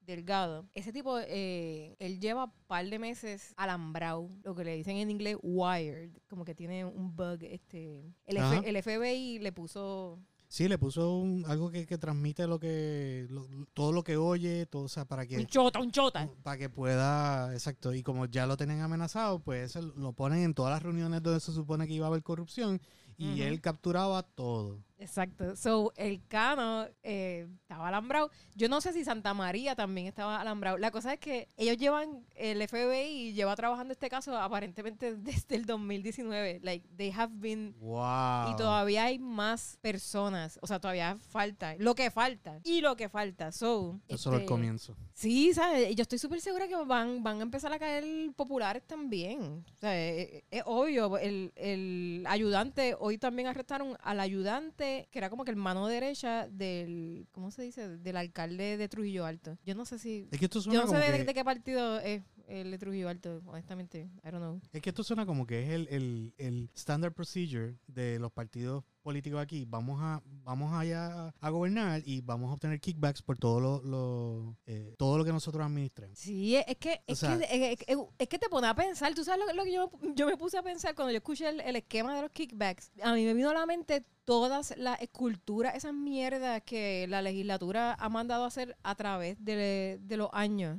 Delgado, 0.00 0.68
ese 0.74 0.92
tipo, 0.92 1.18
eh, 1.20 1.94
él 2.00 2.18
lleva 2.20 2.44
un 2.44 2.52
par 2.66 2.84
de 2.86 2.98
meses 2.98 3.54
alambrado, 3.56 4.28
lo 4.42 4.54
que 4.54 4.64
le 4.64 4.74
dicen 4.76 4.96
en 4.96 5.10
inglés 5.10 5.36
wired, 5.42 6.10
como 6.28 6.44
que 6.44 6.54
tiene 6.56 6.84
un 6.84 7.14
bug, 7.14 7.38
este, 7.42 8.12
el, 8.24 8.36
F- 8.38 8.68
el 8.68 8.76
FBI 8.82 9.38
le 9.38 9.52
puso, 9.52 10.18
Sí, 10.52 10.68
le 10.68 10.76
puso 10.76 11.14
un- 11.16 11.46
algo 11.46 11.70
que, 11.70 11.86
que 11.86 11.96
transmite 11.96 12.46
lo 12.46 12.60
que 12.60 13.26
lo- 13.30 13.46
todo 13.72 13.90
lo 13.90 14.04
que 14.04 14.18
oye, 14.18 14.66
todo, 14.66 14.82
o 14.82 14.88
sea, 14.88 15.06
para 15.06 15.26
que 15.26 15.38
un 15.38 15.46
chota, 15.46 15.80
un 15.80 15.90
chota. 15.90 16.28
para 16.42 16.58
que 16.58 16.68
pueda, 16.68 17.50
exacto, 17.54 17.94
y 17.94 18.02
como 18.02 18.26
ya 18.26 18.44
lo 18.46 18.58
tenían 18.58 18.82
amenazado, 18.82 19.38
pues 19.38 19.74
lo 19.76 20.12
ponen 20.12 20.40
en 20.40 20.52
todas 20.52 20.72
las 20.74 20.82
reuniones 20.82 21.22
donde 21.22 21.40
se 21.40 21.52
supone 21.52 21.86
que 21.86 21.94
iba 21.94 22.04
a 22.04 22.10
haber 22.10 22.22
corrupción 22.22 22.82
y 23.16 23.40
él 23.40 23.62
capturaba 23.62 24.22
todo. 24.24 24.78
Exacto. 25.02 25.56
So, 25.56 25.92
el 25.96 26.24
Cano 26.28 26.86
eh, 27.02 27.48
estaba 27.62 27.88
alambrado. 27.88 28.30
Yo 28.54 28.68
no 28.68 28.80
sé 28.80 28.92
si 28.92 29.04
Santa 29.04 29.34
María 29.34 29.74
también 29.74 30.06
estaba 30.06 30.40
alambrado. 30.40 30.78
La 30.78 30.90
cosa 30.92 31.12
es 31.12 31.18
que 31.18 31.48
ellos 31.56 31.76
llevan, 31.76 32.24
el 32.36 32.66
FBI 32.66 33.32
lleva 33.32 33.56
trabajando 33.56 33.92
este 33.92 34.08
caso 34.08 34.36
aparentemente 34.38 35.16
desde 35.16 35.56
el 35.56 35.66
2019. 35.66 36.60
Like, 36.62 36.88
they 36.96 37.10
have 37.10 37.32
been 37.34 37.74
Wow. 37.80 38.52
Y 38.52 38.56
todavía 38.56 39.04
hay 39.04 39.18
más 39.18 39.76
personas. 39.80 40.58
O 40.62 40.66
sea, 40.66 40.78
todavía 40.78 41.16
falta. 41.18 41.74
Lo 41.78 41.94
que 41.94 42.10
falta. 42.10 42.60
Y 42.62 42.80
lo 42.80 42.96
que 42.96 43.08
falta. 43.08 43.50
So, 43.50 44.00
Eso 44.06 44.14
es 44.14 44.20
solo 44.20 44.36
el 44.36 44.42
este, 44.42 44.48
comienzo. 44.48 44.96
Sí, 45.12 45.52
¿sabes? 45.52 45.90
Y 45.90 45.94
Yo 45.96 46.02
estoy 46.02 46.18
súper 46.18 46.40
segura 46.40 46.68
que 46.68 46.76
van, 46.76 47.22
van 47.24 47.40
a 47.40 47.42
empezar 47.42 47.72
a 47.72 47.78
caer 47.78 48.04
populares 48.36 48.84
también. 48.86 49.64
O 49.76 49.80
sea, 49.80 49.98
es, 49.98 50.44
es 50.50 50.62
obvio. 50.64 51.18
El, 51.18 51.52
el 51.56 52.24
ayudante, 52.28 52.94
hoy 52.98 53.18
también 53.18 53.48
arrestaron 53.48 53.96
al 54.00 54.20
ayudante, 54.20 54.91
que 55.10 55.18
era 55.18 55.30
como 55.30 55.44
que 55.44 55.50
el 55.50 55.56
mano 55.56 55.86
derecha 55.86 56.48
del, 56.48 57.26
¿cómo 57.32 57.50
se 57.50 57.62
dice? 57.62 57.88
Del 57.98 58.16
alcalde 58.16 58.76
de 58.76 58.88
Trujillo 58.88 59.24
Alto. 59.24 59.58
Yo 59.64 59.74
no 59.74 59.84
sé 59.84 59.98
si... 59.98 60.28
Es 60.30 60.38
que 60.38 60.46
esto 60.46 60.60
Yo 60.60 60.84
no 60.84 60.86
sé 60.86 60.96
de, 60.96 61.18
que, 61.18 61.24
de 61.24 61.34
qué 61.34 61.44
partido 61.44 61.98
es 62.00 62.22
el 62.48 62.70
de 62.70 62.78
Trujillo 62.78 63.08
Alto, 63.08 63.40
honestamente. 63.46 64.08
I 64.24 64.30
don't 64.30 64.36
know. 64.42 64.60
es 64.72 64.82
que 64.82 64.90
esto 64.90 65.02
suena 65.04 65.26
como 65.26 65.46
que 65.46 65.62
es 65.64 65.70
el, 65.70 65.88
el, 65.88 66.34
el 66.38 66.70
standard 66.74 67.12
procedure 67.12 67.76
de 67.86 68.18
los 68.18 68.32
partidos 68.32 68.84
políticos 69.02 69.40
aquí. 69.40 69.64
Vamos 69.68 70.00
a 70.00 70.22
vamos 70.44 70.72
allá 70.72 71.32
a 71.40 71.50
gobernar 71.50 72.02
y 72.04 72.20
vamos 72.20 72.50
a 72.50 72.54
obtener 72.54 72.80
kickbacks 72.80 73.22
por 73.22 73.36
todo 73.38 73.60
lo, 73.60 73.82
lo 73.82 74.56
eh, 74.66 74.94
todo 74.98 75.18
lo 75.18 75.24
que 75.24 75.32
nosotros 75.32 75.64
administremos. 75.64 76.18
Sí, 76.18 76.56
es 76.56 76.76
que, 76.76 77.00
es, 77.06 77.18
sea- 77.18 77.38
que, 77.38 77.72
es, 77.72 77.78
es- 77.86 77.98
es 78.18 78.28
que 78.28 78.38
te 78.38 78.48
pone 78.48 78.66
a 78.68 78.74
pensar. 78.74 79.12
¿Tú 79.14 79.24
sabes 79.24 79.44
lo, 79.46 79.52
lo 79.54 79.64
que 79.64 79.72
yo, 79.72 79.90
yo 80.14 80.26
me 80.26 80.36
puse 80.36 80.56
a 80.58 80.62
pensar 80.62 80.94
cuando 80.94 81.10
yo 81.10 81.16
escuché 81.18 81.48
el, 81.48 81.60
el 81.60 81.76
esquema 81.76 82.14
de 82.14 82.22
los 82.22 82.30
kickbacks? 82.30 82.92
A 83.02 83.14
mí 83.14 83.24
me 83.24 83.34
vino 83.34 83.50
a 83.50 83.54
la 83.54 83.66
mente 83.66 84.02
todas 84.24 84.72
las 84.78 85.00
esculturas, 85.02 85.74
esas 85.74 85.92
mierdas 85.92 86.62
que 86.62 87.06
la 87.08 87.22
legislatura 87.22 87.94
ha 87.94 88.08
mandado 88.08 88.44
a 88.44 88.46
hacer 88.46 88.76
a 88.84 88.94
través 88.94 89.36
de, 89.44 89.98
de 90.00 90.16
los 90.16 90.28
años. 90.32 90.78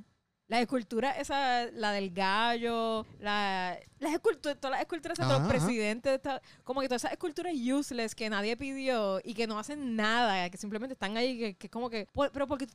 Las 0.50 0.60
esculturas, 0.60 1.18
esa, 1.18 1.66
la 1.72 1.92
del 1.94 2.12
gallo, 2.12 3.06
la, 3.20 3.80
las 4.00 4.14
esculturas, 4.14 4.58
todas 4.60 4.72
las 4.72 4.82
esculturas 4.82 5.18
de 5.18 5.24
los 5.26 5.40
presidentes, 5.48 6.12
de 6.12 6.16
esta- 6.18 6.42
como 6.66 6.82
que 6.82 6.88
todas 6.90 7.02
esas 7.02 7.14
esculturas 7.14 7.54
useless 7.56 8.14
que 8.14 8.30
nadie 8.30 8.58
pidió 8.58 9.20
y 9.24 9.34
que 9.34 9.48
no 9.48 9.58
hacen 9.58 9.96
nada, 9.96 10.50
que 10.50 10.58
simplemente 10.58 10.94
están 10.94 11.16
ahí, 11.16 11.40
que, 11.40 11.54
que 11.56 11.70
como 11.70 11.90
que, 11.90 12.08
por- 12.12 12.30
pero 12.32 12.46
porque 12.48 12.68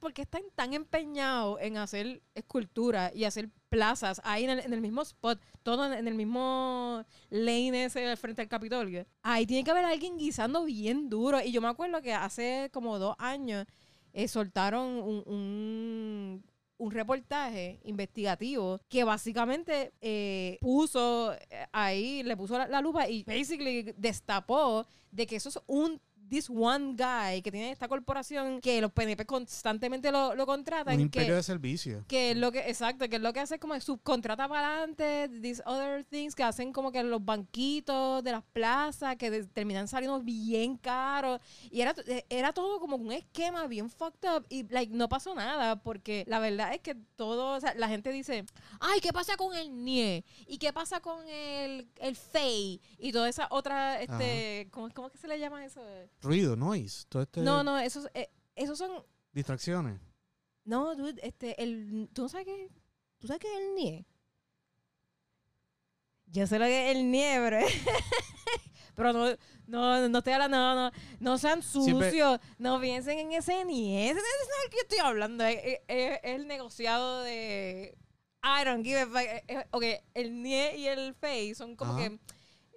porque 0.00 0.22
están 0.22 0.42
tan 0.54 0.72
empeñados 0.72 1.58
en 1.60 1.76
hacer 1.76 2.22
esculturas 2.34 3.12
y 3.14 3.24
hacer 3.24 3.50
plazas 3.68 4.20
ahí 4.24 4.44
en 4.44 4.50
el, 4.50 4.60
en 4.60 4.72
el 4.72 4.80
mismo 4.80 5.02
spot, 5.02 5.38
todo 5.62 5.92
en, 5.92 6.08
el 6.08 6.14
mismo 6.14 7.04
lane 7.28 7.84
ese 7.84 8.16
frente 8.16 8.40
al 8.42 8.48
Capitolio. 8.48 9.06
Ahí 9.22 9.46
tiene 9.46 9.62
que 9.62 9.70
haber 9.70 9.84
alguien 9.84 10.16
guisando 10.16 10.64
bien 10.64 11.10
duro. 11.10 11.40
Y 11.42 11.52
yo 11.52 11.60
me 11.60 11.68
acuerdo 11.68 12.00
que 12.00 12.14
hace 12.14 12.70
como 12.72 12.98
dos 12.98 13.14
años 13.18 13.66
eh, 14.14 14.26
soltaron 14.26 14.86
un, 14.86 15.22
un, 15.26 16.44
un 16.80 16.90
reportaje 16.90 17.78
investigativo 17.84 18.80
que 18.88 19.04
básicamente 19.04 19.92
eh, 20.00 20.58
puso 20.60 21.34
eh, 21.34 21.66
ahí, 21.72 22.22
le 22.22 22.36
puso 22.36 22.56
la, 22.56 22.66
la 22.66 22.80
lupa 22.80 23.08
y 23.08 23.22
basically 23.24 23.94
destapó 23.96 24.86
de 25.10 25.26
que 25.26 25.36
eso 25.36 25.50
es 25.50 25.58
un 25.66 26.00
this 26.30 26.48
one 26.48 26.94
guy 26.96 27.42
que 27.42 27.50
tiene 27.50 27.70
esta 27.72 27.88
corporación 27.88 28.60
que 28.60 28.80
los 28.80 28.92
PNP 28.92 29.26
constantemente 29.26 30.10
lo, 30.12 30.34
lo 30.34 30.46
contratan 30.46 30.94
Un 30.94 31.10
que, 31.10 31.18
imperio 31.20 31.34
de 31.36 31.42
servicio. 31.42 32.04
que 32.08 32.30
es 32.30 32.36
lo 32.36 32.52
que, 32.52 32.60
exacto, 32.60 33.08
que 33.08 33.16
es 33.16 33.22
lo 33.22 33.32
que 33.32 33.40
hace 33.40 33.58
como 33.58 33.78
subcontrata 33.80 34.48
para 34.48 34.68
adelante, 34.78 35.28
these 35.42 35.62
other 35.66 36.04
things 36.04 36.34
que 36.34 36.42
hacen 36.42 36.72
como 36.72 36.92
que 36.92 37.02
los 37.02 37.22
banquitos 37.24 38.22
de 38.22 38.32
las 38.32 38.42
plazas, 38.52 39.16
que 39.16 39.30
de- 39.30 39.46
terminan 39.46 39.88
saliendo 39.88 40.20
bien 40.20 40.76
caros. 40.76 41.40
Y 41.70 41.80
era, 41.80 41.94
eh, 42.06 42.24
era 42.30 42.52
todo 42.52 42.78
como 42.80 42.96
un 42.96 43.12
esquema 43.12 43.66
bien 43.66 43.90
fucked 43.90 44.28
up 44.36 44.46
y 44.48 44.64
like, 44.68 44.92
no 44.94 45.08
pasó 45.08 45.34
nada, 45.34 45.82
porque 45.82 46.24
la 46.28 46.38
verdad 46.38 46.72
es 46.72 46.80
que 46.80 46.94
todo, 47.16 47.56
o 47.56 47.60
sea, 47.60 47.74
la 47.74 47.88
gente 47.88 48.12
dice, 48.12 48.44
ay, 48.80 49.00
¿qué 49.00 49.12
pasa 49.12 49.36
con 49.36 49.54
el 49.56 49.84
NIE? 49.84 50.24
¿Y 50.46 50.58
qué 50.58 50.72
pasa 50.72 51.00
con 51.00 51.26
el, 51.28 51.88
el 51.96 52.16
FEI? 52.16 52.80
Y 52.98 53.12
toda 53.12 53.28
esa 53.28 53.48
otra, 53.50 54.00
este, 54.00 54.68
¿cómo, 54.70 54.88
¿cómo 54.94 55.08
es 55.08 55.12
que 55.12 55.18
se 55.18 55.28
le 55.28 55.38
llama 55.38 55.64
eso? 55.64 55.80
Ruido, 56.22 56.56
noise, 56.56 57.06
todo 57.08 57.22
este 57.22 57.40
No, 57.40 57.62
no, 57.64 57.78
esos, 57.78 58.08
eh, 58.14 58.30
esos 58.56 58.76
son 58.78 59.02
distracciones. 59.32 60.00
no, 60.64 60.94
dude, 60.94 61.20
este, 61.26 61.62
el, 61.62 62.08
¿tú 62.12 62.22
no 62.22 62.28
sabes 62.28 62.46
qué? 62.46 62.68
¿Tú 63.18 63.26
sabes 63.26 63.40
qué 63.40 63.48
es 63.52 63.60
el 63.60 63.74
NIE? 63.74 64.06
Yo 66.26 66.46
sé 66.46 66.58
lo 66.58 66.64
que 66.66 66.90
es 66.90 66.96
el 66.96 67.10
NIE, 67.10 67.36
pero, 67.40 67.58
Pero 68.94 69.12
no, 69.14 69.26
no, 69.66 70.08
no 70.08 70.18
estoy 70.18 70.32
hablando, 70.34 70.56
no, 70.58 70.74
no, 70.74 70.90
no 71.20 71.38
sean 71.38 71.62
Siempre- 71.62 72.10
sucios, 72.10 72.38
no 72.58 72.80
piensen 72.80 73.18
en 73.18 73.32
ese 73.32 73.64
ni 73.64 73.96
ese, 74.08 74.18
es 74.18 74.48
el 74.64 74.70
que 74.70 74.76
yo 74.76 74.82
estoy 74.82 74.98
hablando, 74.98 75.44
es, 75.44 75.58
es- 75.64 75.80
es 75.88 76.18
el 76.22 76.46
negociado 76.46 77.22
de 77.22 77.96
I 78.42 78.64
don't 78.64 78.84
give 78.84 79.00
a 79.00 79.06
fuck. 79.06 79.16
Eh, 79.18 79.44
eh, 79.48 79.66
Ok, 79.70 79.84
el 80.14 80.42
NIE 80.42 80.76
y 80.76 80.86
el 80.86 81.14
FEI 81.14 81.54
son 81.54 81.76
como 81.76 81.92
Ajá. 81.94 82.08
que, 82.08 82.18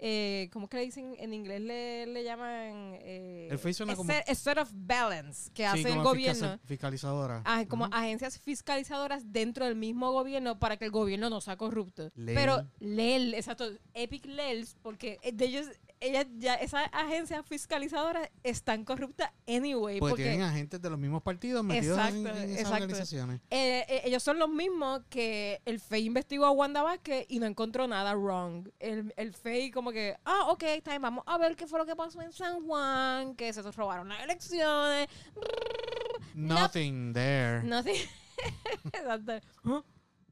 eh, 0.05 0.49
¿cómo 0.51 0.67
que 0.67 0.75
le 0.77 0.83
dicen? 0.83 1.15
En 1.17 1.33
inglés 1.33 1.61
le, 1.61 2.05
le 2.07 2.23
llaman... 2.25 2.97
Eh, 2.99 3.47
El 3.49 3.95
como- 3.95 4.11
set- 4.11 4.35
set 4.35 4.57
of 4.57 4.69
balance 4.73 5.49
que 5.53 5.63
Sí, 5.63 5.79
hace 5.79 5.93
el 5.93 6.03
gobierno. 6.03 6.33
fiscal- 6.33 6.59
fiscalizadora. 6.65 7.41
Ah, 7.45 7.63
como 7.69 7.85
agencias 7.85 8.37
fiscalizadoras 8.37 9.31
dentro 9.31 9.65
del 9.65 9.75
mismo 9.77 10.11
gobierno 10.11 10.59
para 10.59 10.75
que 10.75 10.83
el 10.85 10.91
gobierno 10.91 11.29
no 11.29 11.39
sea 11.39 11.55
corrupto. 11.55 12.11
LEL. 12.15 12.35
Pero 12.35 12.67
LEL, 12.79 13.33
exacto, 13.33 13.65
Epic 13.93 14.25
LELs, 14.25 14.75
porque 14.81 15.19
de 15.33 15.45
ellos, 15.45 15.67
ellas 16.03 16.27
ya, 16.37 16.55
esas 16.55 16.87
agencias 16.91 17.45
fiscalizadoras 17.45 18.29
están 18.43 18.83
corruptas 18.85 19.31
anyway. 19.47 19.99
Porque 19.99 20.11
porque 20.11 20.23
tienen 20.23 20.41
agentes 20.41 20.81
de 20.81 20.89
los 20.89 20.99
mismos 20.99 21.23
partidos 21.23 21.63
metidos 21.63 21.97
en- 21.97 22.03
Exacto, 22.27 22.37
en, 22.39 22.49
esas 22.49 22.59
exacto. 22.59 22.83
organizaciones. 22.83 23.41
eh, 23.49 23.85
eh, 23.87 24.01
ellos 24.05 24.21
son 24.21 24.37
los 24.39 24.49
mismos 24.49 25.01
que 25.09 25.61
el 25.65 25.79
FEI 25.79 26.05
investigó 26.05 26.45
a 26.45 26.51
Wanda 26.51 26.81
Vázquez 26.83 27.25
y 27.29 27.39
no 27.39 27.45
encontró 27.45 27.87
nada 27.87 28.13
wrong. 28.15 28.69
El, 28.79 29.13
el 29.17 29.33
FEI 29.33 29.71
como 29.71 29.91
que, 29.91 30.15
ah, 30.25 30.47
ok, 30.49 30.63
está 30.63 30.91
bien, 30.91 31.01
vamos 31.01 31.23
a 31.27 31.37
ver 31.37 31.55
qué 31.55 31.65
fue 31.67 31.79
lo 31.79 31.85
que 31.85 31.95
pasó 31.95 32.21
en 32.21 32.31
San 32.33 32.65
Juan, 32.65 33.35
que 33.35 33.51
se 33.53 33.61
robaron 33.71 34.09
las 34.09 34.21
elecciones. 34.23 35.07
Nothing 36.35 37.13
there. 37.13 37.63
Nothing. 37.63 37.95
Exacto. 38.93 39.39
Huh? 39.63 39.81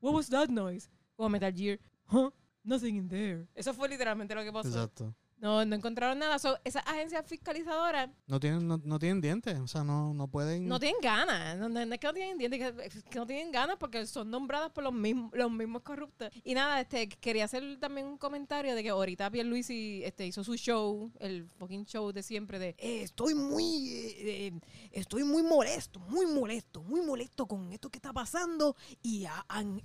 What 0.02 0.14
was 0.14 0.30
that 0.30 0.50
noise? 0.50 0.90
Como 1.16 1.30
Metal 1.30 1.52
Gear. 1.54 1.80
Huh? 2.12 2.32
Nothing 2.64 2.96
in 2.98 3.08
there. 3.08 3.48
Eso 3.56 3.74
fue 3.74 3.88
literalmente 3.90 4.34
lo 4.36 4.44
que 4.44 4.52
pasó. 4.52 4.68
Exacto. 4.68 5.16
No, 5.42 5.66
no 5.66 5.76
encontraron 5.76 6.20
nada. 6.20 6.38
So, 6.40 6.58
esas 6.64 6.84
agencias 6.88 7.26
fiscalizadoras 7.26 8.10
No 8.28 8.40
tienen, 8.40 8.68
no, 8.68 8.80
no 8.84 9.00
tienen 9.00 9.20
dientes. 9.22 9.60
O 9.60 9.68
sea, 9.68 9.84
no, 9.84 10.14
no 10.14 10.28
pueden. 10.28 10.68
no 10.68 10.80
tienen 10.80 11.02
ganas. 11.02 11.58
No, 11.58 11.68
no- 11.68 11.84
no 11.86 11.94
es 11.94 12.00
que 12.00 12.08
no 12.08 12.14
tienen 12.14 12.38
dientes, 12.38 12.60
que, 12.60 12.86
es 12.86 13.04
que 13.04 13.18
no 13.20 13.26
tienen 13.26 13.52
ganas 13.52 13.76
porque 13.78 14.06
son 14.06 14.30
nombradas 14.30 14.70
por 14.72 14.84
los 14.84 14.94
mismos, 14.94 15.32
los 15.34 15.52
mismos 15.52 15.82
corruptos. 15.82 16.30
Y 16.44 16.54
nada, 16.54 16.80
este, 16.80 17.10
quería 17.10 17.46
hacer 17.46 17.80
también 17.80 18.06
un 18.06 18.18
comentario 18.20 18.76
de 18.76 18.84
que 18.84 18.90
ahorita 18.90 19.32
Pierluisi 19.32 20.04
este, 20.06 20.28
hizo 20.28 20.44
su 20.44 20.56
show, 20.56 21.12
el 21.20 21.48
fucking 21.58 21.86
show 21.86 22.12
de 22.12 22.22
siempre 22.22 22.60
de 22.60 22.76
"Eh, 22.78 23.02
estoy 23.02 23.34
muy 23.34 23.90
eh, 23.90 24.48
eh, 24.48 24.60
estoy 24.92 25.24
muy 25.24 25.42
molesto, 25.42 26.00
muy 26.02 26.28
molesto, 26.28 26.84
muy 26.84 27.02
molesto 27.02 27.48
con 27.48 27.72
esto 27.74 27.90
que 27.90 27.98
está 27.98 28.14
pasando 28.14 28.76
y 29.02 29.26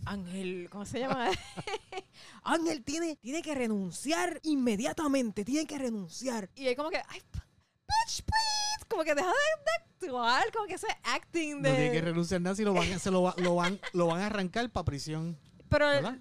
Ángel, 0.05 0.69
¿cómo 0.71 0.85
se 0.85 1.01
llama? 1.01 1.31
Ángel 2.43 2.83
tiene, 2.85 3.17
tiene 3.17 3.43
que 3.43 3.55
renunciar 3.55 4.39
inmediatamente, 4.43 5.45
tiene 5.47 5.67
que 5.67 5.79
renunciar. 5.79 6.51
Y 6.57 6.67
es 6.67 6.77
como 6.77 6.91
que, 6.91 6.99
ay, 7.09 7.21
bitch, 7.31 8.23
please, 8.25 8.85
como 8.89 9.05
que 9.05 9.15
deja 9.15 9.29
de, 9.29 9.33
de 9.33 10.07
actuar, 10.09 10.53
como 10.53 10.67
que 10.67 10.75
ese 10.75 10.89
acting 11.05 11.63
de... 11.63 11.71
No 11.71 11.75
tienen 11.77 11.93
que 11.93 12.01
renunciar 12.03 12.41
nada 12.41 12.57
si 12.57 12.65
lo 12.65 12.75
van, 12.75 12.93
a- 12.93 12.99
se 12.99 13.11
lo, 13.11 13.23
va- 13.23 13.35
lo 13.39 13.55
van, 13.55 13.81
lo 13.93 14.09
van 14.09 14.21
a 14.21 14.27
arrancar 14.27 14.69
para 14.71 14.85
prisión. 14.85 15.39
Pero 15.69 15.87
¿Verdad? 15.87 16.19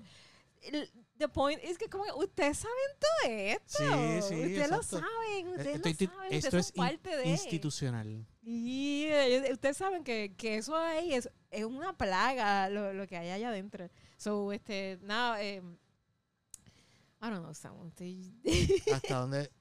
el, 0.61 0.91
the 1.17 1.27
point 1.27 1.59
es 1.63 1.77
que 1.77 1.89
como 1.89 2.03
que 2.05 2.11
ustedes 2.13 2.59
saben 2.59 2.75
todo 2.99 3.31
esto. 3.31 3.77
Sí, 3.77 4.27
sí, 4.29 4.35
Ustedes 4.41 4.69
lo 4.69 4.75
exacto. 4.77 4.99
saben, 4.99 5.47
ustedes 5.49 5.75
Esto, 5.75 5.89
lo 5.89 6.13
saben, 6.13 6.33
esto 6.33 6.47
ustedes 6.47 6.53
es 6.53 6.67
son 6.67 6.75
in- 6.75 6.83
parte 6.89 7.17
de... 7.17 7.25
institucional. 7.27 8.25
Y 8.43 9.05
eh, 9.07 9.49
ustedes 9.51 9.77
saben 9.77 10.03
que, 10.03 10.35
que 10.37 10.57
eso 10.57 10.75
ahí 10.75 11.13
es, 11.15 11.29
es 11.49 11.65
una 11.65 11.97
plaga 11.97 12.69
lo, 12.69 12.93
lo 12.93 13.07
que 13.07 13.17
hay 13.17 13.29
allá 13.31 13.49
adentro. 13.49 13.89
So, 14.17 14.51
este, 14.53 14.99
nada, 15.01 15.41
eh, 15.43 15.61
I 17.21 17.29
don't 17.29 17.39
know, 17.41 17.53
Sam, 17.53 17.87
estoy- 17.87 18.33
Hasta 18.93 19.15
dónde. 19.21 19.51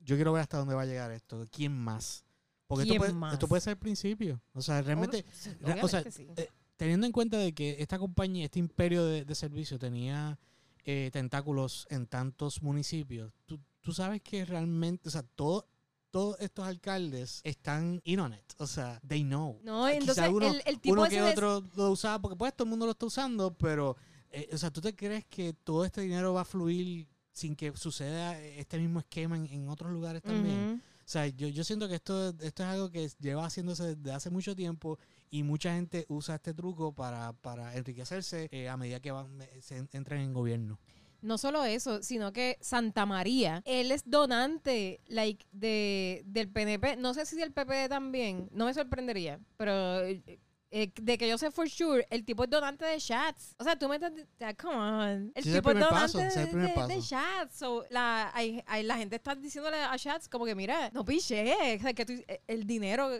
Yo 0.00 0.16
quiero 0.16 0.32
ver 0.32 0.42
hasta 0.42 0.56
dónde 0.58 0.74
va 0.74 0.82
a 0.82 0.86
llegar 0.86 1.10
esto. 1.12 1.46
¿Quién 1.50 1.72
más? 1.76 2.24
Porque 2.66 2.82
esto 2.82 2.92
¿Quién 2.92 2.98
puede, 3.00 3.12
más? 3.12 3.32
esto 3.34 3.48
puede 3.48 3.60
ser 3.60 3.72
el 3.72 3.78
principio. 3.78 4.40
O 4.54 4.62
sea, 4.62 4.80
realmente. 4.82 5.24
Obvio- 5.62 5.84
o 5.84 5.88
sea, 5.88 6.00
obviamente 6.00 6.10
sí. 6.12 6.26
eh, 6.36 6.48
teniendo 6.76 7.06
en 7.06 7.12
cuenta 7.12 7.36
de 7.36 7.52
que 7.52 7.76
esta 7.80 7.98
compañía, 7.98 8.46
este 8.46 8.58
imperio 8.58 9.04
de, 9.04 9.24
de 9.24 9.34
servicio 9.34 9.78
tenía 9.78 10.38
eh, 10.84 11.10
tentáculos 11.12 11.86
en 11.90 12.06
tantos 12.06 12.62
municipios, 12.62 13.32
tú, 13.44 13.60
tú 13.82 13.92
sabes 13.92 14.22
que 14.22 14.44
realmente, 14.46 15.08
o 15.08 15.12
sea, 15.12 15.22
todo, 15.22 15.66
todos 16.10 16.36
estos 16.40 16.66
alcaldes 16.66 17.40
están 17.44 18.00
in 18.04 18.20
on 18.20 18.32
it. 18.32 18.40
O 18.56 18.66
sea, 18.66 18.98
they 19.06 19.22
know. 19.22 19.60
No, 19.62 19.84
Ah, 19.84 19.92
entonces 19.92 20.26
uno, 20.30 20.48
el, 20.50 20.62
el 20.64 20.80
tipo 20.80 20.94
uno 20.94 21.04
que 21.08 21.20
de- 21.20 21.30
otro 21.32 21.62
lo 21.76 21.90
usaba 21.90 22.18
porque 22.20 22.36
pues 22.36 22.54
todo 22.56 22.64
el 22.64 22.70
mundo 22.70 22.86
lo 22.86 22.92
está 22.92 23.04
usando, 23.06 23.52
pero, 23.52 23.96
eh, 24.32 24.48
o 24.52 24.58
sea, 24.58 24.70
¿tú 24.70 24.80
te 24.80 24.94
crees 24.94 25.24
que 25.26 25.52
todo 25.52 25.84
este 25.84 26.00
dinero 26.02 26.32
va 26.34 26.42
a 26.42 26.44
fluir 26.44 27.06
sin 27.32 27.54
que 27.56 27.76
suceda 27.76 28.38
este 28.40 28.78
mismo 28.78 29.00
esquema 29.00 29.36
en, 29.36 29.46
en 29.46 29.68
otros 29.68 29.90
lugares 29.92 30.22
también? 30.22 30.72
Ujú. 30.74 30.80
O 30.80 31.12
sea, 31.12 31.26
yo, 31.26 31.48
yo 31.48 31.64
siento 31.64 31.88
que 31.88 31.96
esto, 31.96 32.28
esto 32.40 32.62
es 32.62 32.68
algo 32.68 32.90
que 32.90 33.08
lleva 33.18 33.44
haciéndose 33.44 33.96
desde 33.96 34.12
hace 34.12 34.30
mucho 34.30 34.54
tiempo 34.54 34.98
y 35.30 35.42
mucha 35.42 35.74
gente 35.74 36.04
usa 36.08 36.36
este 36.36 36.54
truco 36.54 36.92
para, 36.92 37.32
para 37.32 37.74
enriquecerse 37.76 38.48
eh, 38.52 38.68
a 38.68 38.76
medida 38.76 39.00
que 39.00 39.10
van, 39.10 39.40
eh, 39.42 39.60
se 39.60 39.76
en- 39.78 39.88
entran 39.92 40.20
en 40.20 40.32
gobierno. 40.32 40.78
No 41.22 41.36
solo 41.36 41.64
eso, 41.64 42.02
sino 42.02 42.32
que 42.32 42.56
Santa 42.60 43.04
María, 43.06 43.60
él 43.66 43.90
es 43.92 44.02
donante 44.08 45.00
like, 45.08 45.44
de, 45.52 46.22
del 46.24 46.48
PNP. 46.48 46.96
No 46.96 47.12
sé 47.12 47.26
si 47.26 47.36
del 47.36 47.52
PP 47.52 47.88
también, 47.90 48.48
no 48.52 48.64
me 48.66 48.72
sorprendería, 48.72 49.38
pero 49.58 50.00
eh, 50.70 50.82
eh, 50.84 50.92
de 51.02 51.18
que 51.18 51.28
yo 51.28 51.36
sé 51.38 51.50
for 51.50 51.68
sure, 51.68 52.06
el 52.10 52.24
tipo 52.24 52.44
es 52.44 52.50
donante 52.50 52.84
de 52.84 52.98
chats. 52.98 53.54
O 53.58 53.64
sea, 53.64 53.76
tú 53.78 53.88
me 53.88 53.96
estás. 53.96 54.12
Come 54.60 54.76
on. 54.76 55.32
El 55.34 55.42
Sí, 55.44 55.48
ese 55.48 55.50
es 55.50 55.54
el 55.56 55.60
tipo 55.62 55.70
es 55.70 55.74
donante 55.80 55.94
paso, 56.00 56.18
de, 56.18 56.24
de- 56.46 56.68
paso. 56.74 56.88
de 56.88 57.00
chats. 57.02 57.56
So, 57.56 57.84
la, 57.90 58.30
hay- 58.34 58.62
hay- 58.66 58.82
la 58.84 58.96
gente 58.96 59.16
está 59.16 59.34
diciéndole 59.34 59.78
a 59.82 59.96
chats 59.98 60.28
como 60.28 60.44
que, 60.44 60.54
mira, 60.54 60.90
no 60.92 61.04
piche, 61.04 61.54
o 61.76 61.80
sea, 61.82 61.92
que 61.92 62.04
tú- 62.06 62.12
eh, 62.28 62.40
el 62.46 62.66
dinero 62.66 63.10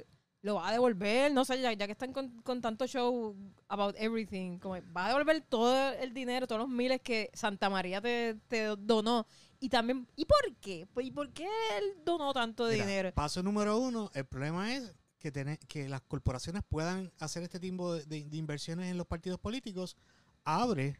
lo 0.43 0.55
va 0.55 0.69
a 0.69 0.73
devolver, 0.73 1.31
no 1.33 1.45
sé, 1.45 1.61
ya, 1.61 1.71
ya 1.75 1.85
que 1.87 1.93
están 1.93 2.15
con, 2.15 2.41
con 2.41 2.63
tanto 2.63 2.87
show 2.87 3.37
about 3.69 3.95
everything, 3.99 4.59
como 4.59 4.77
va 4.97 5.05
a 5.05 5.09
devolver 5.09 5.43
todo 5.43 5.93
el 5.93 6.15
dinero, 6.15 6.47
todos 6.47 6.61
los 6.63 6.69
miles 6.71 7.03
que 7.03 7.31
Santa 7.35 7.69
María 7.69 8.01
te, 8.01 8.37
te 8.49 8.65
donó. 8.79 9.27
Y 9.59 9.69
también, 9.69 10.09
¿y 10.17 10.25
por 10.25 10.55
qué? 10.63 10.87
Pues, 10.95 11.05
¿Y 11.07 11.11
por 11.11 11.31
qué 11.35 11.45
él 11.77 11.85
donó 12.07 12.33
tanto 12.33 12.65
Mira, 12.65 12.87
dinero? 12.87 13.13
Paso 13.13 13.43
número 13.43 13.77
uno, 13.77 14.11
el 14.15 14.25
problema 14.25 14.75
es 14.75 14.95
que, 15.21 15.31
tener, 15.31 15.59
que 15.61 15.89
las 15.89 16.01
corporaciones 16.01 16.63
puedan 16.69 17.13
hacer 17.21 17.45
este 17.45 17.61
tipo 17.61 17.95
de, 17.95 18.05
de- 18.07 18.25
de 18.29 18.37
inversiones 18.37 18.91
en 18.91 18.99
los 18.99 19.07
partidos 19.07 19.39
políticos, 19.39 19.97
abre 20.45 20.99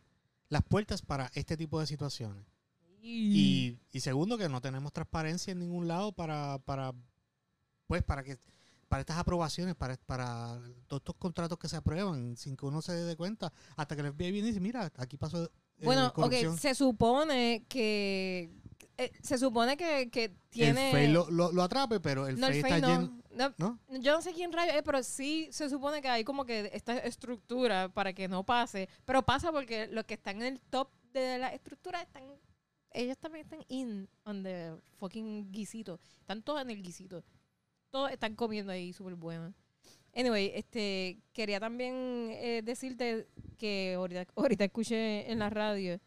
las 0.49 0.63
puertas 0.63 1.03
para 1.03 1.31
este 1.35 1.57
tipo 1.57 1.81
de 1.81 1.87
situaciones. 1.87 2.45
Y, 3.03 3.79
y 3.93 4.01
segundo, 4.01 4.37
que 4.39 4.49
no 4.49 4.61
tenemos 4.61 4.93
transparencia 4.93 5.53
en 5.53 5.59
ningún 5.61 5.89
lado 5.89 6.13
para, 6.13 6.59
para 6.59 6.93
pues, 7.87 8.03
para 8.05 8.23
que 8.23 8.39
para 8.89 9.01
estas 9.01 9.19
aprobaciones, 9.19 9.75
para, 9.77 9.97
para 10.05 10.61
todos 10.89 11.01
estos 11.01 11.15
contratos 11.15 11.57
que 11.59 11.69
se 11.69 11.77
aprueban 11.77 12.37
sin 12.37 12.57
que 12.57 12.67
uno 12.67 12.83
se 12.83 12.93
dé 12.93 13.17
cuenta, 13.17 13.53
hasta 13.77 13.95
que 13.95 14.03
el 14.03 14.13
FBI 14.13 14.33
viene 14.33 14.49
y 14.49 14.51
dice, 14.51 14.61
mira, 14.61 14.91
aquí 14.97 15.17
pasó 15.17 15.45
eh, 15.45 15.49
Bueno, 15.85 16.13
corrupción. 16.13 16.55
ok, 16.55 16.59
se 16.61 16.75
supone 16.75 17.65
que... 17.69 18.51
eh, 19.01 19.13
se 19.23 19.39
supone 19.39 19.77
que, 19.77 20.11
que 20.11 20.31
tiene... 20.51 20.91
El 20.91 20.97
FEI 20.97 21.09
lo, 21.09 21.31
lo, 21.31 21.53
lo 21.53 21.63
atrape, 21.63 22.01
pero 22.01 22.27
el 22.27 22.39
no, 22.39 22.49
el 22.49 22.61
FEI 22.61 22.73
está 22.73 22.79
no. 22.81 22.89
lleno... 22.89 23.21
No, 23.31 23.55
¿No? 23.57 23.99
Yo 24.01 24.13
no 24.13 24.21
sé 24.21 24.35
quién 24.35 24.53
rayo 24.53 24.73
es, 24.73 24.83
pero 24.83 25.03
sí 25.03 25.49
se 25.53 25.71
supone 25.71 26.03
que 26.03 26.09
hay 26.09 26.25
como 26.25 26.45
que 26.45 26.71
esta 26.75 26.99
estructura 26.99 27.89
para 27.89 28.13
que 28.13 28.29
no 28.29 28.45
pase. 28.45 28.89
Pero 29.07 29.23
pasa 29.23 29.53
porque 29.53 29.87
los 29.87 30.05
que 30.05 30.15
están 30.15 30.43
en 30.43 30.55
el 30.55 30.61
top 30.61 30.91
de 31.13 31.39
la 31.39 31.49
estructura 31.55 32.03
están. 32.03 32.25
Ellos 32.93 33.17
también 33.17 33.45
están 33.45 33.65
in 33.69 34.09
on 34.25 34.43
the 34.43 34.75
fucking 34.99 35.51
guisito. 35.53 36.01
Están 36.19 36.43
todos 36.43 36.61
en 36.61 36.71
el 36.71 36.83
guisito. 36.83 37.25
Todos 37.91 38.11
están 38.11 38.35
comiendo 38.35 38.73
ahí 38.73 38.93
súper 38.93 39.15
bueno. 39.15 39.55
Anyway, 40.15 40.51
este, 40.55 41.23
quería 41.33 41.61
también 41.61 41.95
eh, 42.33 42.63
decirte 42.65 43.29
que 43.57 43.95
ahorita, 43.97 44.27
ahorita 44.35 44.65
escuché 44.65 45.31
en 45.31 45.39
la 45.39 45.49
radio 45.49 46.01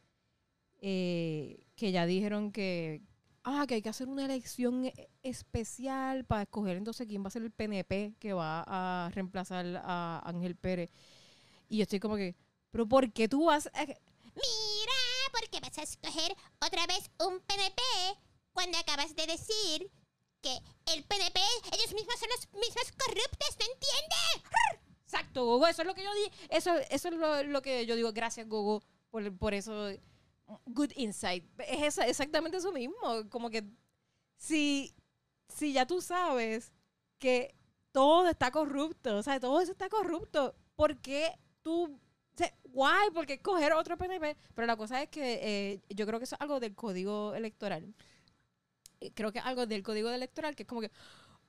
eh, 0.81 1.65
que 1.83 1.91
ya 1.91 2.05
dijeron 2.05 2.53
que, 2.53 3.01
ah, 3.43 3.65
que 3.67 3.73
hay 3.73 3.81
que 3.81 3.89
hacer 3.89 4.07
una 4.07 4.23
elección 4.23 4.85
e- 4.85 5.09
especial 5.21 6.23
para 6.23 6.43
escoger 6.43 6.77
entonces 6.77 7.05
quién 7.07 7.21
va 7.21 7.27
a 7.27 7.31
ser 7.31 7.41
el 7.41 7.51
PNP 7.51 8.13
que 8.21 8.31
va 8.31 8.63
a 8.65 9.09
reemplazar 9.09 9.65
a 9.83 10.21
Ángel 10.23 10.55
Pérez. 10.55 10.93
Y 11.67 11.79
yo 11.79 11.83
estoy 11.83 11.99
como 11.99 12.15
que, 12.15 12.37
pero 12.71 12.87
¿por 12.87 13.11
qué 13.11 13.27
tú 13.27 13.47
vas 13.47 13.67
a... 13.73 13.81
Mira, 13.81 14.99
¿por 15.33 15.49
qué 15.49 15.59
vas 15.59 15.77
a 15.77 15.81
escoger 15.81 16.33
otra 16.65 16.87
vez 16.87 17.11
un 17.19 17.41
PNP 17.41 17.81
cuando 18.53 18.77
acabas 18.77 19.13
de 19.13 19.27
decir 19.27 19.91
que 20.41 20.57
el 20.85 21.03
PNP, 21.03 21.37
ellos 21.73 21.93
mismos 21.93 22.15
son 22.17 22.29
los 22.29 22.47
mismos 22.61 22.93
corruptos, 22.97 23.57
¿no 23.59 23.65
entiendes? 23.73 24.51
Exacto, 25.03 25.43
Gogo, 25.43 25.67
eso 25.67 25.81
es 25.81 25.87
lo 25.89 25.93
que 25.93 26.03
yo 26.03 26.13
di, 26.13 26.31
eso, 26.47 26.77
eso 26.89 27.09
es 27.09 27.13
lo, 27.13 27.43
lo 27.43 27.61
que 27.61 27.85
yo 27.85 27.97
digo, 27.97 28.13
gracias 28.13 28.47
Gogo, 28.47 28.81
por, 29.09 29.37
por 29.37 29.53
eso, 29.53 29.89
good 30.65 30.91
insight. 30.95 31.43
Es 31.59 31.83
esa- 31.83 32.07
exactamente 32.07 32.57
eso 32.57 32.71
mismo, 32.71 32.95
como 33.29 33.49
que 33.49 33.63
si, 34.37 34.93
si 35.47 35.73
ya 35.73 35.85
tú 35.85 36.01
sabes 36.01 36.71
que 37.19 37.55
todo 37.91 38.27
está 38.29 38.51
corrupto, 38.51 39.17
o 39.17 39.23
sea, 39.23 39.39
todo 39.39 39.61
eso 39.61 39.71
está 39.71 39.89
corrupto, 39.89 40.55
¿por 40.75 40.97
qué 40.97 41.31
tú, 41.61 41.83
o 41.85 42.37
sea, 42.37 42.53
why? 42.65 43.11
¿Por 43.13 43.25
qué 43.25 43.33
escoger 43.33 43.73
otro 43.73 43.97
PNP? 43.97 44.35
Pero 44.55 44.65
la 44.67 44.75
cosa 44.75 45.01
es 45.03 45.09
que 45.09 45.39
eh, 45.73 45.81
yo 45.89 46.05
creo 46.05 46.19
que 46.19 46.25
eso 46.25 46.35
es 46.35 46.41
algo 46.41 46.59
del 46.59 46.75
código 46.75 47.33
electoral. 47.35 47.93
eh, 48.99 49.11
creo 49.13 49.31
que 49.31 49.39
algo 49.39 49.65
del 49.65 49.83
código 49.83 50.09
electoral 50.09 50.55
que 50.55 50.63
es 50.63 50.67
como 50.69 50.81
que 50.81 50.91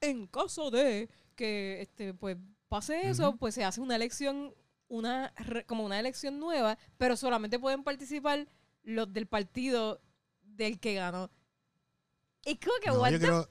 en 0.00 0.26
caso 0.26 0.70
de 0.70 1.08
que 1.36 1.80
este 1.82 2.14
pues 2.14 2.36
pase 2.68 3.08
eso, 3.08 3.30
Ujú. 3.30 3.38
pues 3.38 3.54
se 3.54 3.64
hace 3.64 3.80
una 3.80 3.96
elección 3.96 4.54
una 4.88 5.32
como 5.66 5.84
una 5.84 5.98
elección 5.98 6.38
nueva, 6.38 6.76
pero 6.98 7.16
solamente 7.16 7.58
pueden 7.58 7.82
participar 7.82 8.46
los 8.84 9.12
del 9.12 9.26
partido 9.26 10.00
del 10.42 10.78
que 10.78 10.94
ganó. 10.94 11.30
Es 12.44 12.58
como 12.60 12.74
que 12.82 12.90
No, 12.90 13.00
what 13.00 13.10
yo, 13.10 13.18
the 13.18 13.26
creo, 13.26 13.48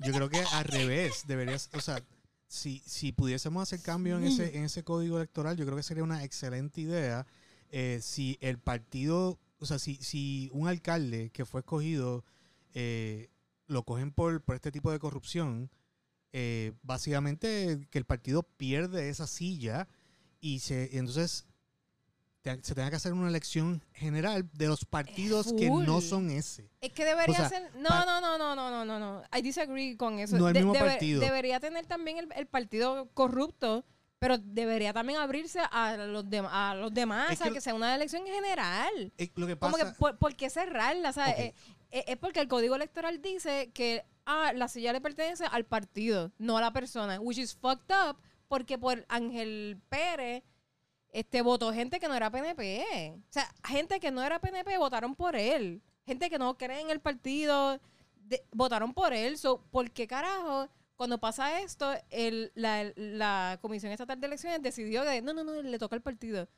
yo 0.00 0.12
creo 0.12 0.28
que 0.28 0.44
al 0.52 0.64
revés. 0.64 1.24
Deberías, 1.26 1.70
o 1.74 1.80
sea, 1.80 2.02
si, 2.46 2.82
si 2.86 3.12
pudiésemos 3.12 3.62
hacer 3.62 3.80
cambio 3.82 4.18
en 4.18 4.24
ese, 4.24 4.56
en 4.56 4.64
ese 4.64 4.84
código 4.84 5.16
electoral, 5.16 5.56
yo 5.56 5.64
creo 5.64 5.76
que 5.76 5.82
sería 5.82 6.04
una 6.04 6.24
excelente 6.24 6.80
idea 6.80 7.26
eh, 7.70 7.98
si 8.02 8.38
el 8.40 8.58
partido, 8.58 9.38
o 9.58 9.66
sea, 9.66 9.78
si, 9.78 9.96
si 9.96 10.50
un 10.52 10.68
alcalde 10.68 11.30
que 11.30 11.44
fue 11.44 11.60
escogido 11.60 12.24
eh, 12.74 13.28
lo 13.66 13.82
cogen 13.82 14.12
por, 14.12 14.42
por 14.42 14.54
este 14.54 14.72
tipo 14.72 14.90
de 14.90 14.98
corrupción, 14.98 15.70
eh, 16.32 16.72
básicamente 16.82 17.86
que 17.90 17.98
el 17.98 18.04
partido 18.04 18.42
pierde 18.42 19.08
esa 19.08 19.26
silla 19.26 19.88
y 20.40 20.60
se 20.60 20.88
y 20.92 20.98
entonces 20.98 21.46
te- 22.56 22.64
se 22.64 22.74
tenga 22.74 22.90
que 22.90 22.96
hacer 22.96 23.12
una 23.12 23.28
elección 23.28 23.82
general 23.92 24.48
de 24.52 24.66
los 24.66 24.84
partidos 24.84 25.52
que 25.52 25.68
no 25.70 26.00
son 26.00 26.30
ese. 26.30 26.70
Es 26.80 26.92
que 26.92 27.04
debería 27.04 27.34
O 27.34 27.36
sea, 27.38 27.48
ser. 27.48 27.70
No, 27.76 28.04
no, 28.06 28.20
no, 28.20 28.38
no, 28.38 28.54
no, 28.54 28.70
no, 28.70 28.84
no, 28.84 28.98
no. 28.98 29.22
I 29.36 29.42
disagree 29.42 29.96
con 29.96 30.18
eso. 30.18 30.36
No 30.38 30.48
el 30.48 30.54
mismo 30.54 30.72
partido. 30.74 31.20
Debería 31.20 31.60
tener 31.60 31.86
también 31.86 32.18
el, 32.18 32.28
el 32.34 32.46
partido 32.46 33.08
corrupto, 33.14 33.84
pero 34.18 34.38
debería 34.38 34.92
también 34.92 35.18
abrirse 35.20 35.60
a 35.70 35.96
los, 35.96 36.24
dem- 36.26 36.48
a 36.50 36.74
los 36.74 36.92
demás, 36.92 37.32
Es 37.32 37.38
sea, 37.38 37.50
que- 37.50 37.60
sea 37.60 37.74
una 37.74 37.94
elección 37.94 38.24
general. 38.26 39.12
Eh, 39.18 39.30
lo 39.36 39.46
que 39.46 39.56
Como 39.56 39.76
pasa, 39.76 39.92
que, 39.92 39.98
por, 39.98 40.18
¿por 40.18 40.34
qué 40.36 40.50
cerrarla? 40.50 41.10
Ok. 41.10 41.16
eh, 41.18 41.54
eh, 41.90 42.04
es 42.08 42.16
porque 42.16 42.40
el 42.40 42.48
código 42.48 42.74
electoral 42.74 43.22
dice 43.22 43.70
que 43.72 44.04
ah, 44.26 44.52
la 44.54 44.68
silla 44.68 44.92
le 44.92 45.00
pertenece 45.00 45.44
al 45.46 45.64
partido, 45.64 46.32
no 46.38 46.58
a 46.58 46.60
la 46.60 46.72
persona, 46.72 47.18
which 47.20 47.38
is 47.38 47.54
fucked 47.54 47.94
up, 47.94 48.18
porque 48.48 48.76
por 48.78 49.06
Ángel 49.08 49.80
Pérez 49.88 50.42
este, 51.12 51.42
votó 51.42 51.72
gente 51.72 51.98
que 52.00 52.08
no 52.08 52.14
era 52.14 52.30
PNP. 52.30 53.14
O 53.16 53.32
sea, 53.32 53.52
gente 53.64 54.00
que 54.00 54.10
no 54.10 54.22
era 54.22 54.38
PNP 54.40 54.76
votaron 54.78 55.14
por 55.14 55.36
él. 55.36 55.82
Gente 56.06 56.30
que 56.30 56.38
no 56.38 56.56
cree 56.56 56.80
en 56.80 56.90
el 56.90 57.00
partido 57.00 57.80
de- 58.16 58.42
votaron 58.52 58.92
por 58.94 59.12
él. 59.12 59.38
So, 59.38 59.62
¿Por 59.70 59.90
qué 59.90 60.06
carajo? 60.06 60.68
Cuando 60.96 61.18
pasa 61.18 61.60
esto, 61.60 61.92
el- 62.10 62.50
la, 62.54 62.92
la 62.96 63.58
Comisión 63.62 63.92
Estatal 63.92 64.20
de 64.20 64.26
Elecciones 64.26 64.62
decidió 64.62 65.02
que 65.04 65.22
no, 65.22 65.32
no, 65.32 65.44
no, 65.44 65.62
le 65.62 65.78
toca 65.78 65.94
al 65.96 66.02
partido. 66.02 66.48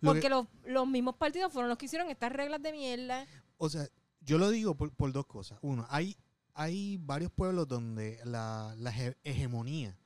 Lo 0.00 0.10
Porque 0.10 0.22
que- 0.22 0.28
los, 0.30 0.46
los 0.64 0.86
mismos 0.86 1.16
partidos 1.16 1.52
fueron 1.52 1.68
los 1.68 1.76
que 1.78 1.86
hicieron 1.86 2.08
estas 2.10 2.32
reglas 2.32 2.62
de 2.62 2.72
mierda. 2.72 3.26
o 3.58 3.68
sea, 3.68 3.86
yo 4.22 4.38
lo 4.38 4.50
digo 4.50 4.74
por, 4.76 4.92
por 4.94 5.12
dos 5.12 5.26
cosas. 5.26 5.58
Uno, 5.62 5.86
hay, 5.90 6.16
hay 6.54 6.98
varios 6.98 7.30
pueblos 7.30 7.68
donde 7.68 8.18
la, 8.24 8.74
la 8.78 8.90
hege- 8.92 9.16
hegemonía 9.24 9.96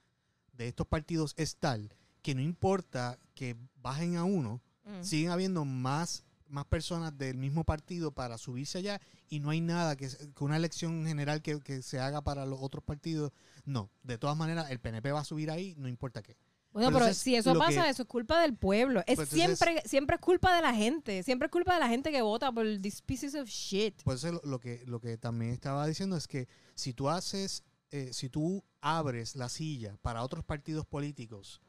de 0.52 0.68
estos 0.68 0.86
partidos 0.86 1.34
es 1.36 1.56
tal 1.56 1.92
que 2.24 2.34
no 2.34 2.40
importa 2.40 3.18
que 3.34 3.54
bajen 3.76 4.16
a 4.16 4.24
uno, 4.24 4.60
Mm. 4.86 5.02
siguen 5.02 5.30
habiendo 5.30 5.64
más, 5.64 6.24
más 6.48 6.64
personas 6.66 7.16
del 7.16 7.36
mismo 7.38 7.64
partido 7.64 8.12
para 8.12 8.36
subirse 8.38 8.78
allá 8.78 9.00
y 9.28 9.40
no 9.40 9.50
hay 9.50 9.60
nada 9.60 9.94
que, 9.96 10.08
que 10.08 10.44
una 10.44 10.56
elección 10.56 11.06
general 11.06 11.40
que, 11.42 11.60
que 11.60 11.80
se 11.82 12.00
haga 12.00 12.22
para 12.22 12.44
los 12.46 12.58
otros 12.60 12.82
partidos. 12.84 13.30
No, 13.64 13.90
de 14.02 14.18
todas 14.18 14.36
maneras, 14.36 14.70
el 14.70 14.80
PNP 14.80 15.10
va 15.12 15.20
a 15.20 15.24
subir 15.24 15.50
ahí, 15.50 15.74
no 15.78 15.88
importa 15.88 16.22
qué. 16.22 16.36
Bueno, 16.72 16.88
Pero 16.88 16.96
pero 16.98 17.04
entonces, 17.06 17.22
si 17.22 17.34
eso 17.36 17.54
pasa, 17.58 17.84
que- 17.84 17.90
eso 17.90 18.02
es 18.02 18.08
culpa 18.08 18.40
del 18.40 18.56
pueblo. 18.56 19.00
Es 19.06 19.16
Pues 19.16 19.32
entonces- 19.32 19.58
siempre, 19.58 19.82
siempre 19.88 20.16
es 20.16 20.20
culpa 20.20 20.54
de 20.56 20.60
la 20.62 20.74
gente. 20.74 21.22
Siempre 21.22 21.46
es 21.46 21.52
culpa 21.52 21.74
de 21.74 21.80
la 21.80 21.88
gente 21.88 22.10
que 22.10 22.20
vota 22.22 22.50
por 22.52 22.64
these 22.80 23.00
pieces 23.06 23.34
of 23.34 23.48
shit. 23.48 24.02
Por 24.02 24.16
eso 24.16 24.32
lo, 24.32 24.40
lo 24.44 24.58
que, 24.60 24.82
lo 24.86 24.98
que 25.00 25.16
también 25.18 25.52
estaba 25.52 25.86
diciendo 25.86 26.16
es 26.16 26.26
que 26.26 26.48
si 26.74 26.92
tú 26.92 27.08
haces, 27.08 27.62
eh, 27.90 28.12
si 28.12 28.28
tú 28.28 28.64
abres 28.80 29.36
la 29.36 29.48
silla 29.48 29.96
para 30.02 30.22
otros 30.24 30.44
partidos 30.44 30.84
políticos 30.84 31.60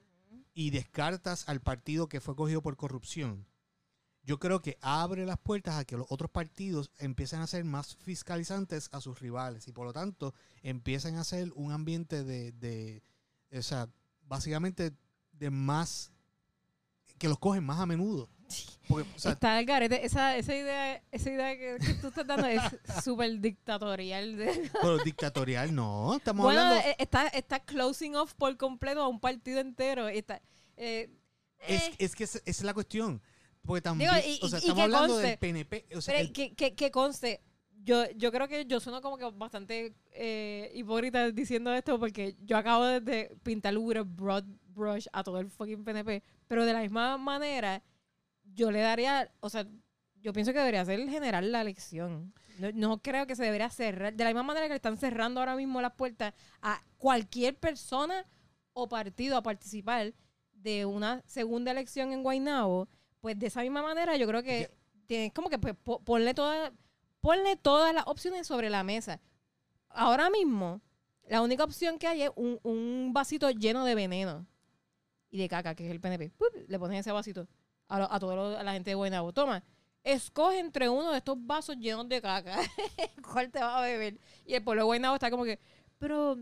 y 0.56 0.72
descartas 0.72 1.48
al 1.48 1.62
partido 1.62 2.10
que 2.10 2.22
fue 2.22 2.36
cogido 2.36 2.64
por 2.64 2.78
corrupción, 2.78 3.46
yo 4.24 4.40
creo 4.40 4.62
que 4.62 4.80
abre 4.82 5.26
las 5.26 5.38
puertas 5.38 5.76
a 5.76 5.86
que 5.86 5.98
los 5.98 6.08
otros 6.10 6.32
partidos 6.32 6.90
empiecen 6.98 7.42
a 7.42 7.48
ser 7.48 7.64
más 7.64 7.96
fiscalizantes 7.98 8.90
a 8.92 9.02
sus 9.02 9.20
rivales 9.20 9.68
y 9.68 9.72
por 9.72 9.86
lo 9.86 9.94
tanto 9.94 10.34
empiezan 10.64 11.18
a 11.18 11.24
ser 11.24 11.52
un 11.54 11.72
ambiente 11.72 12.24
de, 12.24 12.52
de 12.54 13.04
o 13.52 13.62
sea, 13.62 13.88
básicamente 14.24 14.94
de 15.34 15.50
más, 15.52 16.12
que 17.18 17.28
los 17.28 17.40
cogen 17.40 17.64
más 17.64 17.80
a 17.80 17.86
menudo. 17.86 18.30
Porque, 18.88 19.10
o 19.16 19.20
sea, 19.20 19.32
Está 19.32 19.60
el 19.60 19.66
garete. 19.66 20.06
Esa, 20.06 20.38
esa 20.38 20.56
idea, 20.56 21.02
esa 21.12 21.30
idea 21.32 21.58
que, 21.58 21.84
que 21.84 21.94
tú 21.96 22.08
estás 22.10 22.28
dando 22.28 22.46
es 22.46 22.62
súper 23.04 23.40
dictatorial. 23.40 24.38
de- 24.38 24.70
pero 24.82 24.98
dictatorial 25.00 25.74
no, 25.74 26.16
estamos 26.16 26.44
bueno, 26.46 26.62
hablando... 26.62 26.88
eh, 26.90 26.96
está, 27.00 27.28
está 27.30 27.60
closing 27.60 28.16
off 28.16 28.34
por 28.36 28.56
completo 28.58 29.02
a 29.02 29.08
un 29.08 29.20
partido 29.20 29.60
entero. 29.60 30.12
y 30.12 30.18
Está, 30.20 30.42
eh, 30.78 31.10
Es, 31.68 31.84
eh, 31.88 31.96
es 32.00 32.16
que 32.16 32.26
esa 32.26 32.40
es 32.46 32.62
la 32.64 32.74
cuestión. 32.76 33.22
Porque 33.64 33.82
también, 33.82 34.12
Digo, 34.14 34.28
y- 34.28 34.46
o 34.46 34.48
sea, 34.48 34.60
y- 34.60 34.62
y 34.62 34.66
estamos 34.66 34.76
que 34.76 34.82
hablando 34.84 35.08
conste, 35.14 35.28
del 35.30 35.38
PNP. 35.40 35.86
O 35.96 36.02
sea, 36.02 36.14
pero 36.14 36.28
el- 36.28 36.34
que, 36.34 36.54
que, 36.54 36.76
que 36.76 36.92
conste, 36.92 37.42
yo, 37.84 38.04
yo 38.12 38.32
creo 38.32 38.48
que 38.48 38.66
yo 38.68 38.80
sueno 38.80 39.02
como 39.02 39.18
que 39.18 39.26
bastante 39.32 39.96
eh, 40.12 40.72
hipócrita 40.76 41.32
diciendo 41.32 41.74
esto 41.74 42.00
porque 42.00 42.36
yo 42.44 42.58
acabo 42.58 42.84
de, 42.86 43.00
de 43.02 43.36
pintar 43.42 43.76
un 43.76 44.16
broad 44.16 44.44
brush 44.76 45.08
a 45.14 45.24
todo 45.24 45.40
el 45.40 45.50
fucking 45.50 45.84
PNP, 45.84 46.22
pero 46.48 46.66
de 46.66 46.74
la 46.74 46.82
misma 46.82 47.18
manera, 47.18 47.82
yo 48.44 48.70
le 48.72 48.82
daría, 48.82 49.32
o 49.40 49.50
sea, 49.50 49.66
yo 50.22 50.34
pienso 50.34 50.54
que 50.54 50.60
debería 50.60 50.86
ser 50.86 51.00
general 51.10 51.52
la 51.52 51.62
elección. 51.62 52.34
No, 52.60 52.70
no 52.74 53.02
creo 53.02 53.28
que 53.28 53.36
se 53.36 53.44
debería 53.44 53.70
cerrar, 53.70 54.14
de 54.14 54.24
la 54.24 54.30
misma 54.30 54.44
manera 54.44 54.68
que 54.68 54.74
le 54.74 54.78
están 54.78 54.98
cerrando 54.98 55.40
ahora 55.40 55.56
mismo 55.56 55.82
las 55.82 55.94
puertas 55.94 56.34
a 56.62 56.82
cualquier 56.98 57.58
persona 57.58 58.26
o 58.74 58.88
partido 58.88 59.38
a 59.38 59.44
participar 59.44 60.14
de 60.54 60.86
una 60.86 61.22
segunda 61.26 61.72
elección 61.72 62.12
en 62.14 62.24
Guaynabo, 62.24 62.88
pues 63.20 63.38
de 63.38 63.48
esa 63.48 63.62
misma 63.62 63.82
manera 63.82 64.16
yo 64.18 64.28
creo 64.28 64.42
que 64.42 64.72
tienes 65.06 65.34
como 65.34 65.50
que 65.50 65.60
pues, 65.60 65.76
po- 65.76 66.00
ponle, 66.04 66.34
toda, 66.34 66.72
ponle 67.22 67.56
todas 67.56 67.94
las 67.94 68.06
opciones 68.08 68.48
sobre 68.48 68.70
la 68.70 68.84
mesa. 68.84 69.20
Ahora 69.90 70.30
mismo, 70.30 70.82
la 71.28 71.42
única 71.42 71.64
opción 71.64 72.00
que 72.00 72.08
hay 72.08 72.24
es 72.24 72.32
un, 72.36 72.60
un 72.64 73.12
vasito 73.14 73.50
lleno 73.52 73.86
de 73.86 73.96
veneno 73.96 74.46
y 75.36 75.40
de 75.40 75.50
caca, 75.50 75.76
que 75.76 75.86
es 75.86 75.92
el 75.92 76.00
PNP. 76.00 76.30
¡Pup! 76.32 76.48
Le 76.68 76.80
pones 76.80 77.00
ese 77.02 77.12
vasito 77.12 77.48
a, 77.90 78.00
lo- 78.00 78.12
a 78.12 78.20
toda 78.20 78.64
la 78.64 78.72
gente 78.74 78.92
de 78.92 78.96
Guaynabo. 78.96 79.34
Toma, 79.34 79.64
escoge 80.04 80.60
entre 80.60 80.88
uno 80.88 81.12
de 81.12 81.18
estos 81.18 81.36
vasos 81.40 81.76
llenos 81.78 82.08
de 82.08 82.22
caca 82.22 82.58
cuál 83.34 83.52
te 83.52 83.60
vas 83.60 83.76
a 83.76 83.82
beber. 83.82 84.18
Y 84.46 84.54
el 84.54 84.64
pueblo 84.64 84.82
de 84.84 84.86
Guaynabo 84.86 85.16
está 85.16 85.30
como 85.30 85.44
que, 85.44 85.60
pero 85.98 86.38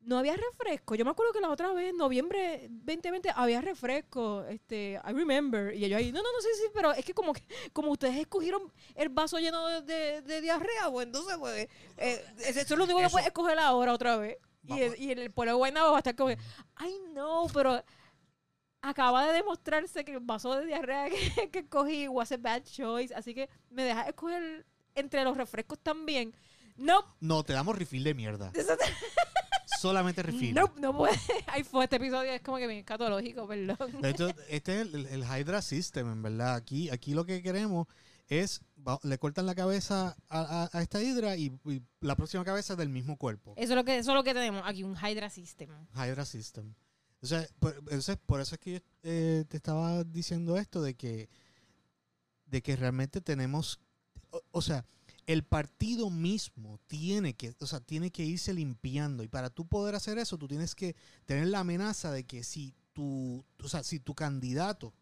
no 0.00 0.18
había 0.18 0.34
refresco. 0.34 0.94
Yo 0.94 1.04
me 1.04 1.10
acuerdo 1.12 1.32
que 1.32 1.40
la 1.40 1.50
otra 1.50 1.72
vez, 1.72 1.90
en 1.90 1.98
noviembre 1.98 2.66
2020, 2.70 3.30
había 3.34 3.60
refresco. 3.60 4.42
Este, 4.48 4.98
I 5.06 5.12
remember. 5.12 5.72
Y 5.74 5.84
ellos 5.84 5.98
ahí, 5.98 6.10
no, 6.10 6.20
no, 6.22 6.32
no, 6.32 6.40
sí, 6.40 6.48
sí, 6.56 6.64
pero 6.74 6.92
es 6.92 7.04
que 7.04 7.12
como 7.14 7.32
que 7.34 7.42
como 7.72 7.92
ustedes 7.92 8.16
escogieron 8.16 8.72
el 8.96 9.10
vaso 9.10 9.38
lleno 9.38 9.64
de, 9.68 9.82
de- 9.82 10.22
de 10.22 10.40
diarrea, 10.40 10.90
pues 10.90 11.06
entonces, 11.06 11.36
pues, 11.38 11.68
eh, 11.98 12.24
eso 12.46 12.60
es 12.60 12.70
lo 12.70 12.84
único 12.84 12.98
que 12.98 13.08
puedes 13.10 13.26
escoger 13.28 13.58
ahora 13.60 13.92
otra 13.92 14.16
vez. 14.16 14.36
Y 14.62 14.80
el, 14.80 14.98
y 15.00 15.10
el 15.10 15.30
pueblo 15.30 15.52
de 15.52 15.56
Guaynabo 15.58 15.90
va 15.92 15.96
a 15.96 16.00
estar 16.00 16.14
como 16.16 16.28
que, 16.30 16.38
ay, 16.76 16.94
no, 17.14 17.46
pero 17.52 17.82
acaba 18.82 19.26
de 19.26 19.32
demostrarse 19.34 20.04
que 20.04 20.12
el 20.12 20.20
vaso 20.20 20.54
de 20.56 20.66
diarrea 20.66 21.08
que, 21.36 21.50
que 21.50 21.58
escogí 21.60 22.08
was 22.08 22.32
a 22.32 22.36
bad 22.36 22.62
choice. 22.64 23.14
Así 23.14 23.34
que 23.34 23.48
me 23.70 23.84
dejas 23.84 24.08
escoger 24.08 24.66
entre 24.94 25.24
los 25.24 25.36
refrescos 25.36 25.78
también. 25.78 26.34
No, 26.76 27.04
no, 27.20 27.42
te 27.44 27.52
damos 27.52 27.76
refill 27.76 28.04
de 28.04 28.14
mierda. 28.14 28.52
Solamente 29.80 30.22
refill. 30.22 30.54
no, 30.54 30.72
no 30.78 30.94
puede. 30.96 31.16
Ahí 31.46 31.62
fue, 31.64 31.84
este 31.84 31.96
episodio 31.96 32.30
es 32.32 32.42
como 32.42 32.58
que 32.58 32.66
bien 32.66 32.80
escatológico, 32.80 33.46
perdón. 33.46 34.00
De 34.02 34.10
hecho, 34.10 34.28
este 34.48 34.80
es 34.80 34.94
el, 34.94 35.06
el 35.06 35.22
Hydra 35.24 35.62
System, 35.62 36.10
en 36.12 36.22
verdad. 36.22 36.54
Aquí, 36.54 36.90
aquí 36.90 37.14
lo 37.14 37.24
que 37.24 37.42
queremos 37.42 37.86
es, 38.28 38.60
le 39.02 39.18
cortan 39.18 39.46
la 39.46 39.54
cabeza 39.54 40.16
a, 40.28 40.40
a- 40.64 40.70
a 40.78 40.82
esta 40.82 41.02
hidra 41.02 41.36
y, 41.36 41.52
y 41.64 41.82
la 42.00 42.14
próxima 42.14 42.44
cabeza 42.44 42.74
es 42.74 42.78
del 42.78 42.88
mismo 42.90 43.16
cuerpo. 43.16 43.54
Eso 43.56 43.72
es 43.72 43.76
lo 43.76 43.84
que, 43.84 43.96
eso 43.98 44.10
es 44.10 44.14
lo 44.14 44.22
que 44.24 44.34
tenemos 44.34 44.62
aquí, 44.66 44.82
un 44.82 44.96
Hydra 44.96 45.30
System. 45.30 45.70
Hydra 45.94 46.24
System. 46.26 46.74
O 47.22 47.26
sea, 47.26 47.46
por, 47.58 47.74
entonces, 47.76 48.16
por 48.24 48.40
eso 48.40 48.54
es 48.54 48.60
que 48.60 48.72
yo 48.72 48.78
eh, 49.02 49.44
te 49.48 49.56
estaba 49.58 50.04
diciendo 50.04 50.56
esto 50.56 50.80
de 50.82 50.94
que, 50.94 51.28
de 52.46 52.62
que 52.62 52.76
realmente 52.76 53.20
tenemos, 53.20 53.78
o, 54.30 54.42
o 54.52 54.62
sea, 54.62 54.84
el 55.26 55.44
partido 55.44 56.10
mismo 56.10 56.80
tiene 56.86 57.34
que, 57.34 57.54
o 57.60 57.66
sea, 57.66 57.80
tiene 57.80 58.10
que 58.10 58.24
irse 58.24 58.52
limpiando 58.54 59.22
y 59.22 59.28
para 59.28 59.50
tú 59.50 59.66
poder 59.66 59.94
hacer 59.94 60.18
eso, 60.18 60.38
tú 60.38 60.48
tienes 60.48 60.74
que 60.74 60.96
tener 61.26 61.46
la 61.48 61.60
amenaza 61.60 62.10
de 62.10 62.24
que 62.24 62.42
si 62.42 62.74
tu, 62.92 63.44
o 63.62 63.68
sea, 63.68 63.82
si 63.84 64.00
tu 64.00 64.14
candidato, 64.14 64.92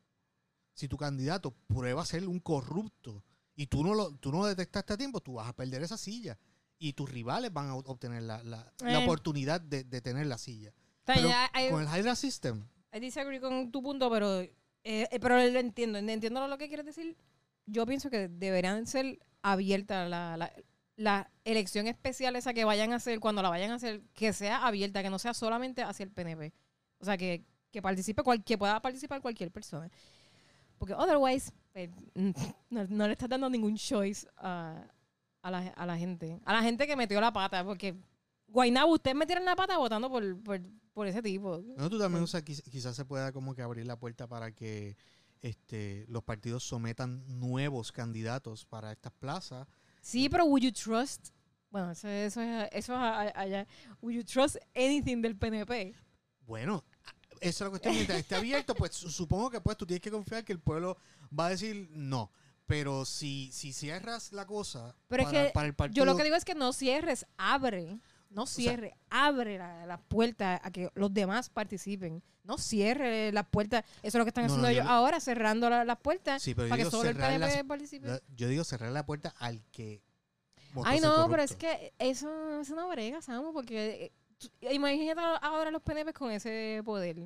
si 0.75 0.89
tu 0.89 0.97
candidato 0.97 1.55
prueba 1.67 2.05
ser 2.05 2.27
un 2.29 2.41
corrupto 2.41 3.25
y 3.57 3.67
tú 3.69 3.83
no 3.83 3.95
lo, 3.95 4.15
tú 4.17 4.31
no 4.33 4.39
lo 4.41 4.47
detectaste 4.47 4.93
a 4.93 4.97
tiempo, 4.99 5.21
tú 5.21 5.35
vas 5.35 5.49
a 5.49 5.57
perder 5.57 5.83
esa 5.83 5.97
silla 5.97 6.37
y 6.79 6.93
tus 6.93 7.09
rivales 7.11 7.53
van 7.53 7.69
a 7.69 7.75
obtener 7.77 8.23
la, 8.25 8.43
la- 8.45 8.73
la 8.81 9.01
Eh. 9.01 9.05
oportunidad 9.05 9.61
de, 9.61 9.85
de 9.85 10.01
tener 10.01 10.27
la 10.27 10.37
silla. 10.39 10.73
Está 11.09 11.15
Pero 11.15 11.29
bien, 11.29 11.39
I- 11.55 11.67
I- 11.67 11.71
con 11.71 11.83
el 11.83 11.89
Hydra 11.89 12.15
System, 12.15 12.67
I 12.93 13.01
disagree 13.01 13.41
con 13.41 13.71
tu 13.71 13.83
punto, 13.83 14.11
pero, 14.11 14.41
eh, 14.41 14.53
eh, 14.85 15.19
pero 15.21 15.37
lo 15.37 15.59
entiendo. 15.59 15.99
Entiendo 15.99 16.47
lo 16.47 16.59
que 16.59 16.69
quieres 16.69 16.87
decir. 16.87 17.17
Yo 17.67 17.87
pienso 17.87 18.11
que 18.11 18.29
deberían 18.29 18.87
ser 18.87 19.19
abiertas 19.43 20.09
la, 20.09 20.37
la- 20.37 20.53
la 20.97 21.31
elección 21.45 21.87
especial 21.87 22.35
esa 22.37 22.53
que 22.53 22.65
vayan 22.65 22.93
a 22.93 22.97
hacer, 22.97 23.21
cuando 23.21 23.41
la 23.41 23.49
vayan 23.51 23.71
a 23.71 23.77
hacer, 23.77 24.03
que 24.15 24.33
sea 24.33 24.67
abierta, 24.67 25.03
que 25.03 25.11
no 25.11 25.19
sea 25.19 25.33
solamente 25.33 25.83
hacia 25.83 26.05
el 26.05 26.11
PNP. 26.11 26.53
O 26.99 27.05
sea, 27.05 27.17
que, 27.17 27.45
que 27.71 27.81
participe 27.81 28.23
cual, 28.23 28.43
que 28.43 28.59
pueda 28.59 28.81
participar 28.83 29.21
cualquier 29.23 29.51
persona. 29.53 29.89
Porque 30.79 30.95
otherwise, 30.95 31.53
pues, 31.73 31.91
no, 32.71 32.85
no 32.89 33.07
le 33.07 33.13
estás 33.13 33.29
dando 33.29 33.49
ningún 33.49 33.77
choice 33.77 34.27
a, 34.39 34.85
a, 35.43 35.51
la, 35.51 35.59
a 35.69 35.87
la 35.87 35.97
gente. 35.97 36.41
A 36.45 36.53
la 36.53 36.63
gente 36.63 36.87
que 36.87 36.97
metió 36.97 37.21
la 37.21 37.33
pata, 37.33 37.65
porque 37.65 37.95
Guaynabo, 38.49 38.95
ustedes 38.95 39.15
metieron 39.17 39.45
la 39.45 39.55
pata 39.55 39.77
votando 39.79 40.09
por, 40.11 40.43
por, 40.43 40.61
por 40.99 41.07
ese 41.07 41.23
tipo. 41.23 41.63
No, 41.77 41.89
tú 41.89 41.97
también, 41.97 42.25
o 42.25 42.27
sea, 42.27 42.43
quizás 42.43 42.97
se 42.97 43.05
pueda 43.05 43.31
como 43.31 43.55
que 43.55 43.63
abrir 43.63 43.87
la 43.87 43.97
puerta 43.97 44.27
para 44.27 44.51
que 44.51 44.97
este, 45.41 46.05
los 46.09 46.25
partidos 46.25 46.65
sometan 46.65 47.23
nuevos 47.39 47.93
candidatos 47.93 48.65
para 48.67 48.91
estas 48.91 49.13
plazas. 49.13 49.69
Sí, 50.01 50.29
pero 50.29 50.45
would 50.47 50.61
you 50.61 50.73
trust? 50.73 51.29
Bueno, 51.71 51.93
eso, 51.93 52.09
eso 52.09 52.41
es, 52.43 52.69
eso 52.73 52.95
es 52.95 53.33
allá. 53.37 53.65
Would 54.03 54.17
you 54.17 54.25
trust 54.25 54.57
anything 54.75 55.23
del 55.23 55.37
PNP? 55.37 55.95
Bueno, 56.41 56.85
esa 57.41 57.49
es 57.49 57.61
la 57.61 57.71
cuestión. 57.71 57.95
Mientras 57.95 58.19
esté 58.19 58.35
abierto, 58.35 58.75
pues 58.75 58.97
su- 58.97 59.09
supongo 59.09 59.51
que 59.51 59.61
pues 59.61 59.77
tú 59.77 59.87
tienes 59.87 60.01
que 60.01 60.11
confiar 60.11 60.45
que 60.45 60.53
el 60.53 60.59
pueblo 60.59 60.97
va 61.39 61.47
a 61.47 61.51
decir 61.51 61.89
no. 61.93 62.33
Pero 62.67 63.05
si, 63.05 63.53
si 63.53 63.73
cierras 63.73 64.33
la 64.33 64.47
cosa 64.47 64.97
Pero 65.07 65.23
es 65.23 65.29
para, 65.29 65.47
que 65.47 65.53
para 65.53 65.67
el 65.69 65.75
partido... 65.75 66.05
Yo 66.05 66.11
lo 66.11 66.17
que 66.17 66.25
digo 66.25 66.35
es 66.35 66.45
que 66.45 66.57
no 66.57 66.73
cierres, 66.73 67.25
abre. 67.37 68.01
No 68.31 68.47
cierre, 68.47 68.95
abre 69.11 69.57
la, 69.59 69.87
la 69.87 69.97
puerta 69.99 70.61
a 70.63 70.71
que 70.71 70.91
los 70.95 71.13
demás 71.15 71.49
participen. 71.49 72.23
No 72.45 72.59
cierre 72.59 73.33
las 73.33 73.47
puertas. 73.49 73.85
Eso 74.03 74.07
es 74.09 74.15
lo 74.17 74.25
que 74.25 74.29
están 74.31 74.45
No, 74.45 74.49
haciendo 74.53 74.69
ellos 74.69 74.85
lo- 74.85 74.91
ahora, 74.91 75.19
cerrando 75.21 75.69
la- 75.71 75.85
las 75.85 75.99
puertas 75.99 76.43
Sí, 76.43 76.55
para 76.55 76.77
que 76.77 76.85
solo 76.85 77.09
el 77.09 77.17
PNP 77.17 77.39
las- 77.39 77.65
participe. 77.65 78.07
la- 78.07 78.21
yo 78.37 78.49
digo 78.49 78.65
cerrar 78.65 78.93
la 78.93 79.05
puerta 79.07 79.35
al 79.39 79.63
que 79.73 80.03
Ay, 80.85 81.01
no, 81.01 81.27
pero 81.31 81.43
es 81.43 81.57
que 81.57 81.95
eso, 81.99 82.61
eso 82.61 82.75
no 82.77 82.89
brega, 82.91 83.23
Samu, 83.23 83.53
porque 83.55 84.13
eh, 84.61 84.75
imagínate 84.75 85.21
ahora 85.41 85.71
los 85.71 85.83
PNP 85.83 86.13
con 86.13 86.31
ese 86.31 86.83
poder. 86.85 87.17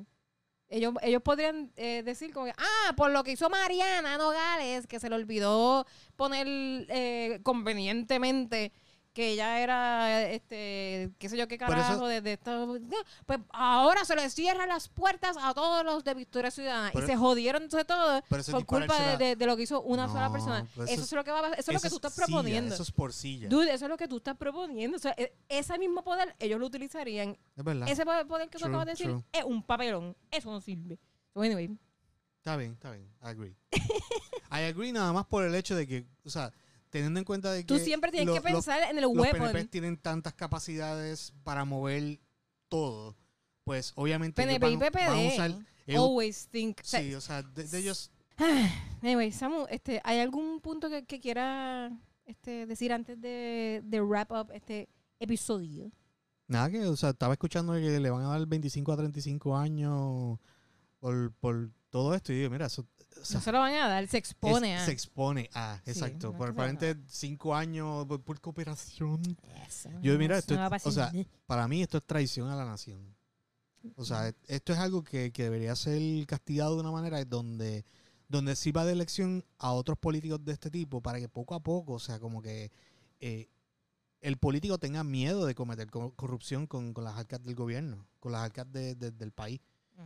Ellos, 0.69 0.93
ellos 1.01 1.21
podrían 1.21 1.71
eh, 1.75 2.01
decir 2.03 2.33
como 2.33 2.45
que, 2.47 2.53
ah, 2.57 2.93
por 2.95 3.11
lo 3.11 3.23
que 3.23 3.33
hizo 3.33 3.49
Mariana 3.49 4.17
Nogales, 4.17 4.87
que 4.87 4.99
se 4.99 5.09
le 5.09 5.15
olvidó 5.15 5.85
poner 6.15 6.47
eh, 6.89 7.41
convenientemente 7.43 8.71
que 9.13 9.29
ella 9.29 9.59
era, 9.61 10.23
este, 10.29 11.11
qué 11.19 11.29
sé 11.29 11.37
yo 11.37 11.47
qué 11.47 11.55
eso- 11.55 11.65
carajo, 11.67 12.07
de, 12.07 12.21
de 12.21 12.33
esto. 12.33 12.77
Pues 13.25 13.39
ahora 13.51 14.03
se 14.05 14.15
les 14.15 14.33
cierran 14.33 14.67
las 14.67 14.89
puertas 14.89 15.37
a 15.39 15.53
todos 15.53 15.85
los 15.85 16.03
de 16.03 16.13
Victoria 16.15 16.49
Ciudadana. 16.49 16.91
Y 16.93 17.01
se 17.05 17.15
jodieron 17.15 17.63
entre 17.63 17.85
todos 17.85 18.23
eso 18.29 18.51
por 18.51 18.65
culpa 18.65 19.17
de, 19.17 19.35
lo 19.45 19.55
que 19.55 19.63
hizo 19.63 19.81
una 19.81 20.07
sola 20.07 20.31
persona. 20.31 20.67
pero 20.73 20.85
Eso, 20.85 20.93
eso 20.93 21.03
es 21.03 21.11
lo 21.11 21.23
que 21.23 21.31
va 21.31 21.39
a 21.39 21.41
pasar, 21.43 21.59
eso 21.59 21.71
es 21.71 21.75
lo 21.75 21.81
que 21.81 21.89
tú 21.89 21.95
estás 21.95 22.13
silla, 22.13 22.25
proponiendo. 22.25 22.73
eso 22.73 22.83
es 22.83 22.91
por 22.91 23.13
silla. 23.13 23.47
Dude, 23.49 23.73
eso 23.73 23.85
es 23.85 23.89
lo 23.89 23.97
que 23.97 24.07
tú 24.07 24.17
estás 24.17 24.35
proponiendo. 24.35 24.97
O 24.97 24.99
sea, 24.99 25.13
e- 25.17 25.33
ese 25.47 25.77
mismo 25.77 26.03
poder, 26.03 26.35
ellos 26.39 26.59
lo 26.59 26.65
utilizarían. 26.65 27.37
es 27.55 27.63
verdad. 27.63 27.87
Ese 27.87 28.05
poder 28.05 28.49
que 28.49 28.57
tú 28.57 28.65
acabas 28.65 28.85
de 28.85 28.91
decir 28.93 29.07
true. 29.07 29.23
es 29.31 29.43
un 29.43 29.61
papelón. 29.63 30.17
Eso 30.31 30.51
no 30.51 30.59
sirve. 30.59 30.99
So, 31.33 31.41
anyway, 31.41 31.69
Está 32.39 32.57
bien, 32.57 32.73
está 32.73 32.91
bien. 32.91 33.07
I 33.21 33.27
agree. 33.27 33.55
I 34.51 34.63
agree 34.65 34.91
nada 34.91 35.13
más 35.13 35.25
por 35.25 35.45
el 35.45 35.55
hecho 35.55 35.75
de 35.77 35.87
que, 35.87 36.05
o 36.25 36.29
sea, 36.29 36.51
teniendo 36.93 37.19
en 37.19 37.25
cuenta 37.25 37.51
de 37.51 37.61
que... 37.61 37.65
tú 37.67 37.79
siempre 37.79 38.11
tienes 38.11 38.27
lo- 38.27 38.33
que 38.35 38.39
los- 38.51 38.63
pensar 38.65 38.89
en 38.89 38.97
el 38.97 39.01
los 39.03 39.11
weapon. 39.13 39.39
PNP 39.51 39.65
tienen 39.65 39.97
tantas 39.97 40.33
capacidades 40.33 41.33
para 41.43 41.65
mover 41.65 42.19
todo, 42.69 43.15
pues 43.63 43.93
obviamente 43.95 44.41
PNP 44.41 44.69
y 44.71 44.75
van- 44.77 44.79
van 44.79 44.87
a 44.87 44.91
PPD. 44.91 45.33
usar- 45.35 45.65
ellos- 45.87 46.01
Always 46.03 46.47
think. 46.49 46.77
sí, 46.83 47.15
o 47.15 47.19
sea, 47.21 47.41
de, 47.41 47.63
de 47.67 47.77
ellos... 47.79 48.11
Anyway, 49.01 49.31
Samu, 49.31 49.65
este, 49.69 49.99
¿hay 50.03 50.19
algún 50.19 50.61
punto 50.61 50.89
que, 50.89 51.03
que 51.05 51.19
quiera 51.19 51.91
este, 52.25 52.65
decir 52.67 52.93
antes 52.93 53.19
de, 53.19 53.81
de 53.83 53.99
wrap 54.01 54.31
up 54.31 54.51
este 54.53 54.87
episodio? 55.19 55.91
Nada 56.47 56.69
que, 56.69 56.85
o 56.85 56.95
sea, 56.95 57.09
estaba 57.09 57.33
escuchando 57.33 57.73
que 57.73 57.99
le 57.99 58.09
van 58.11 58.23
a 58.23 58.27
dar 58.29 58.45
25 58.45 58.91
a 58.91 58.97
35 58.97 59.57
años 59.57 60.37
por, 60.99 61.33
por 61.33 61.69
todo 61.93 62.15
esto 62.15 62.33
y 62.33 62.37
digo, 62.37 62.49
mira, 62.49 62.65
eso... 62.65 62.81
o 63.21 63.23
sea, 63.23 63.37
no 63.37 63.43
se 63.43 63.51
lo 63.51 63.59
van 63.59 63.75
a 63.75 63.87
dar, 63.87 64.07
se 64.07 64.17
expone 64.17 64.73
es- 64.75 64.81
a... 64.81 64.85
Se 64.85 64.91
expone 64.91 65.47
a, 65.53 65.79
Sí, 65.85 65.91
exacto. 65.91 66.31
no 66.31 66.37
por 66.39 66.47
probablemente 66.55 66.99
cinco 67.07 67.53
años 67.55 68.07
por, 68.07 68.19
por 68.23 68.41
cooperación. 68.41 69.21
Eso, 69.67 69.91
Yo, 70.01 70.17
mira, 70.17 70.39
esto 70.39 70.55
no 70.55 70.75
es- 70.75 70.85
o 70.87 70.91
sea, 70.91 71.11
Para 71.45 71.67
mí 71.67 71.83
esto 71.83 71.99
es 71.99 72.03
traición 72.03 72.49
a 72.49 72.55
la 72.55 72.65
nación. 72.65 73.15
O 73.95 74.03
sea, 74.05 74.29
e- 74.29 74.35
esto 74.47 74.73
es 74.73 74.79
algo 74.79 75.03
que, 75.03 75.31
que 75.31 75.43
debería 75.43 75.75
ser 75.75 76.01
castigado 76.25 76.73
de 76.73 76.81
una 76.81 76.89
manera 76.91 77.23
donde, 77.25 77.85
donde 78.27 78.55
sirva 78.55 78.85
de 78.85 78.93
elección 78.93 79.45
a 79.59 79.71
otros 79.73 79.99
políticos 79.99 80.43
de 80.43 80.53
este 80.53 80.71
tipo 80.71 80.99
para 80.99 81.19
que 81.19 81.29
poco 81.29 81.53
a 81.53 81.59
poco, 81.59 81.93
o 81.93 81.99
sea, 81.99 82.19
como 82.19 82.41
que 82.41 82.71
eh, 83.19 83.49
el 84.21 84.37
político 84.37 84.79
tenga 84.79 85.03
miedo 85.03 85.45
de 85.45 85.53
cometer 85.53 85.91
co- 85.91 86.11
corrupción 86.15 86.65
con, 86.65 86.91
con 86.93 87.03
las 87.03 87.17
arcas 87.17 87.43
del 87.43 87.53
gobierno, 87.53 88.07
con 88.19 88.31
las 88.31 88.41
arcas 88.41 88.71
de- 88.71 88.95
de- 88.95 89.11
del 89.11 89.31
país. 89.31 89.61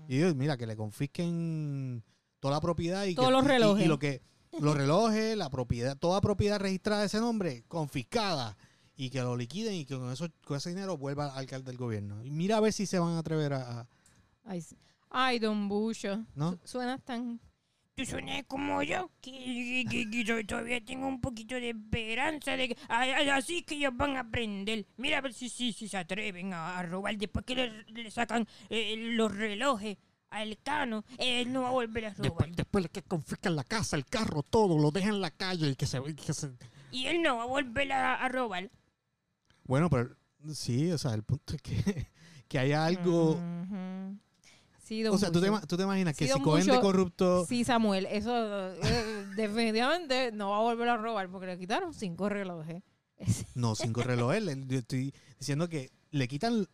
Y 0.08 0.18
mira, 0.36 0.58
que 0.58 0.66
le 0.68 0.76
confisquen 0.76 2.04
toda 2.40 2.56
la 2.56 2.62
propiedad 2.62 3.06
y 3.06 3.16
Todos 3.16 3.28
que- 3.28 3.34
los 3.34 3.44
y- 3.44 3.48
relojes. 3.48 3.86
Y, 3.86 3.88
lo 3.88 4.00
que 4.00 4.22
los 4.60 4.76
relojes, 4.76 5.36
la 5.38 5.50
propiedad, 5.50 5.98
toda 5.98 6.22
propiedad 6.22 6.60
registrada 6.60 7.02
de 7.02 7.08
ese 7.08 7.20
nombre, 7.20 7.64
confiscada. 7.68 8.58
Y 8.96 9.12
que 9.12 9.22
lo 9.22 9.36
liquiden 9.38 9.76
y 9.76 9.86
que 9.86 9.96
con 9.96 10.12
eso, 10.12 10.28
con 10.46 10.58
ese 10.58 10.70
dinero 10.70 10.98
vuelva 10.98 11.26
al 11.32 11.38
alcalde 11.40 11.68
del 11.72 11.78
gobierno. 11.78 12.24
Y 12.26 12.32
mira 12.32 12.58
a 12.58 12.60
ver 12.62 12.74
si 12.74 12.86
se 12.88 12.98
van 12.98 13.14
a 13.14 13.20
atrever 13.20 13.54
a, 13.54 13.82
a- 13.82 13.88
Ay, 15.10 15.40
don 15.40 15.70
Bucho. 15.70 16.26
¿no? 16.36 16.52
Su- 16.52 16.60
Suenas 16.80 17.02
tan... 17.04 17.40
Tú 17.98 18.06
suenas 18.06 18.44
como 18.48 18.84
yo, 18.84 19.10
que, 19.22 19.84
que- 19.90 20.08
que 20.08 20.44
todavía 20.44 20.80
tengo 20.86 21.08
un 21.08 21.20
poquito 21.20 21.56
de 21.56 21.72
esperanza 21.72 22.56
de 22.56 22.68
que 22.70 22.78
a- 22.90 23.02
a- 23.02 23.36
así 23.38 23.64
que 23.64 23.74
ellos 23.74 23.92
van 23.96 24.18
a 24.18 24.20
aprender. 24.20 24.86
Mira 24.98 25.18
a 25.18 25.22
ver 25.22 25.34
si, 25.34 25.50
si, 25.50 25.74
si 25.74 25.88
se 25.88 25.98
atreven 25.98 26.54
a, 26.54 26.78
a 26.78 26.84
robar 26.84 27.18
después 27.18 27.44
que 27.44 27.56
le, 27.56 27.84
le 27.86 28.12
sacan 28.12 28.48
eh, 28.70 28.96
los 28.98 29.36
relojes 29.36 29.98
al 30.30 30.60
cano. 30.60 31.06
Él 31.18 31.52
no 31.52 31.64
va 31.64 31.70
a 31.70 31.72
volver 31.72 32.06
a 32.06 32.10
robar. 32.10 32.22
Después, 32.22 32.56
después 32.56 32.84
de 32.84 32.90
que 32.92 33.02
confiscan 33.02 33.56
la 33.56 33.64
casa, 33.64 33.96
el 33.96 34.06
carro, 34.06 34.44
todo, 34.44 34.78
lo 34.78 34.92
dejan 34.92 35.16
en 35.16 35.22
la 35.22 35.32
calle 35.32 35.68
y 35.70 35.76
que 35.76 35.88
se, 35.88 36.00
que 36.14 36.34
se- 36.36 36.52
Y 36.92 37.08
él 37.08 37.24
no 37.24 37.38
va 37.38 37.44
a 37.44 37.48
volver 37.48 37.92
a, 37.94 38.14
a 38.24 38.30
robar. 38.30 38.70
Bueno, 39.64 39.90
pero 39.90 40.16
sí, 40.54 40.92
o 40.92 41.00
sea, 41.00 41.16
el 41.16 41.24
punto 41.24 41.56
es 41.56 41.62
que, 41.64 42.12
que 42.48 42.60
haya 42.60 42.86
algo... 42.86 43.40
Sí, 44.88 45.02
don 45.04 45.14
O 45.14 45.18
sea, 45.18 45.30
¿tú 45.32 45.42
te, 45.42 45.50
tú 45.68 45.82
imaginas 45.82 46.16
que 46.16 46.28
Sí, 46.28 46.32
si 46.32 46.40
don 46.40 46.44
cogen 46.44 46.66
de 46.68 46.80
corrupto... 46.80 47.46
Sí, 47.46 47.66
Samuel, 47.66 48.06
eso 48.06 48.32
eh, 48.34 49.26
definitivamente 49.36 50.32
no 50.32 50.52
va 50.52 50.60
a 50.60 50.62
volver 50.62 50.88
a 50.88 50.96
robar 50.96 51.30
porque 51.30 51.48
le 51.48 51.58
quitaron 51.58 51.94
cinco 51.94 52.30
relojes. 52.30 52.82
No, 53.54 53.76
cinco 53.76 54.02
relojes. 54.04 54.44
Yo 54.68 54.78
estoy 54.80 55.14
diciendo 55.38 55.68
que 55.68 55.92
le 56.12 56.30
quitan, 56.30 56.66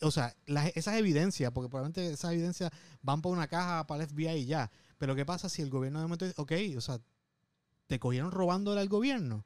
o 0.00 0.10
sea, 0.10 0.34
las- 0.46 0.76
esas 0.76 0.96
evidencias, 0.96 1.52
porque 1.52 1.68
probablemente 1.68 2.12
esas 2.12 2.32
evidencias 2.32 2.72
van 3.00 3.22
por 3.22 3.30
una 3.32 3.46
caja 3.46 3.86
para 3.86 4.02
el 4.02 4.08
FBI 4.10 4.38
y 4.40 4.46
ya. 4.46 4.68
Pero 4.98 5.14
¿qué 5.14 5.24
pasa 5.24 5.48
si 5.48 5.62
el 5.62 5.70
gobierno 5.70 6.00
de 6.00 6.06
momento 6.06 6.24
dice, 6.24 6.40
ok, 6.40 6.52
o 6.76 6.80
sea, 6.80 6.98
te 7.86 8.00
cogieron 8.00 8.32
robándole 8.32 8.80
al 8.80 8.88
gobierno? 8.88 9.44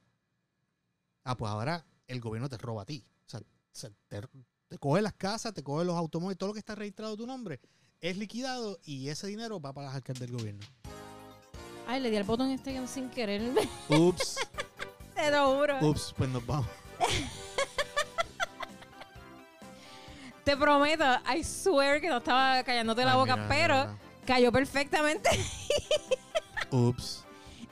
Ah, 1.24 1.36
pues 1.36 1.50
ahora 1.52 1.84
el 2.06 2.20
gobierno 2.20 2.48
te 2.48 2.56
roba 2.56 2.82
a 2.82 2.86
ti. 2.86 3.04
O 3.26 3.28
sea, 3.28 3.40
se- 3.72 3.90
te, 4.08 4.22
te 4.68 4.78
coge 4.78 5.02
las 5.02 5.12
casas, 5.12 5.52
te 5.52 5.62
coge 5.62 5.84
los 5.84 5.96
automóviles, 5.96 6.38
todo 6.38 6.48
lo 6.48 6.52
que 6.54 6.60
está 6.60 6.74
registrado 6.74 7.12
a 7.12 7.16
tu 7.18 7.26
nombre 7.26 7.60
es 8.00 8.16
liquidado 8.16 8.78
y 8.84 9.08
ese 9.08 9.26
dinero 9.26 9.60
va 9.60 9.72
para 9.72 9.88
las 9.88 9.96
arcas 9.96 10.18
del 10.18 10.32
gobierno. 10.32 10.64
Ay, 11.86 12.00
le 12.00 12.10
di 12.10 12.16
al 12.16 12.24
botón 12.24 12.50
este 12.50 12.86
sin 12.86 13.08
querer. 13.10 13.42
Ups, 13.88 14.36
Te 15.14 15.30
lo 15.30 15.56
juro. 15.56 15.78
ups, 15.88 16.12
pues 16.16 16.28
nos 16.30 16.44
vamos. 16.44 16.66
Te 20.44 20.56
prometo, 20.56 21.04
I 21.34 21.42
swear 21.42 22.00
que 22.00 22.08
no 22.08 22.18
estaba 22.18 22.62
callándote 22.62 23.04
la 23.04 23.12
Ay, 23.12 23.18
boca, 23.18 23.36
mira, 23.36 23.48
pero 23.48 23.74
mira, 23.86 23.98
cayó 24.24 24.52
perfectamente. 24.52 25.28
Ups. 26.70 27.24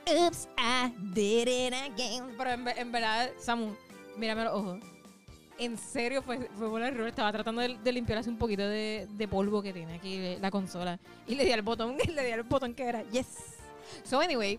Oops, 0.06 0.48
I 0.58 0.92
did 1.14 1.48
it 1.48 1.72
again. 1.72 2.34
Pero 2.36 2.50
en, 2.50 2.68
en 2.68 2.92
verdad, 2.92 3.30
Samu, 3.40 3.74
mírame 4.16 4.44
los 4.44 4.54
ojos. 4.54 4.80
En 5.58 5.78
serio, 5.78 6.20
fue, 6.22 6.48
fue 6.58 6.68
por 6.68 6.82
error. 6.82 7.06
Estaba 7.08 7.30
tratando 7.32 7.60
de, 7.60 7.92
limpiar 7.92 8.18
así 8.18 8.28
un 8.28 8.38
poquito 8.38 8.62
de, 8.66 9.28
polvo 9.30 9.62
que 9.62 9.72
tiene 9.72 9.94
aquí 9.94 10.36
la 10.40 10.50
consola. 10.50 10.98
Y 11.26 11.34
le 11.36 11.44
di 11.44 11.52
al 11.52 11.62
botón, 11.62 11.96
le 12.14 12.24
di 12.24 12.32
al 12.32 12.42
botón 12.42 12.74
que 12.74 12.84
era 12.84 13.02
yes. 13.10 13.26
So, 14.02 14.20
anyway, 14.20 14.58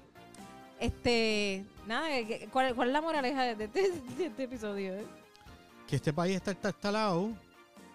este. 0.80 1.66
Nada, 1.88 2.08
¿qué- 2.10 2.48
¿cuál, 2.52 2.74
cuál 2.76 2.88
es 2.90 2.94
la 2.94 3.02
moraleja 3.02 3.56
de, 3.56 3.66
este- 3.66 3.92
este 4.20 4.44
episodio? 4.44 4.94
que 5.88 5.98
este 5.98 6.12
país 6.12 6.36
está 6.38 6.52
instalado 6.70 7.30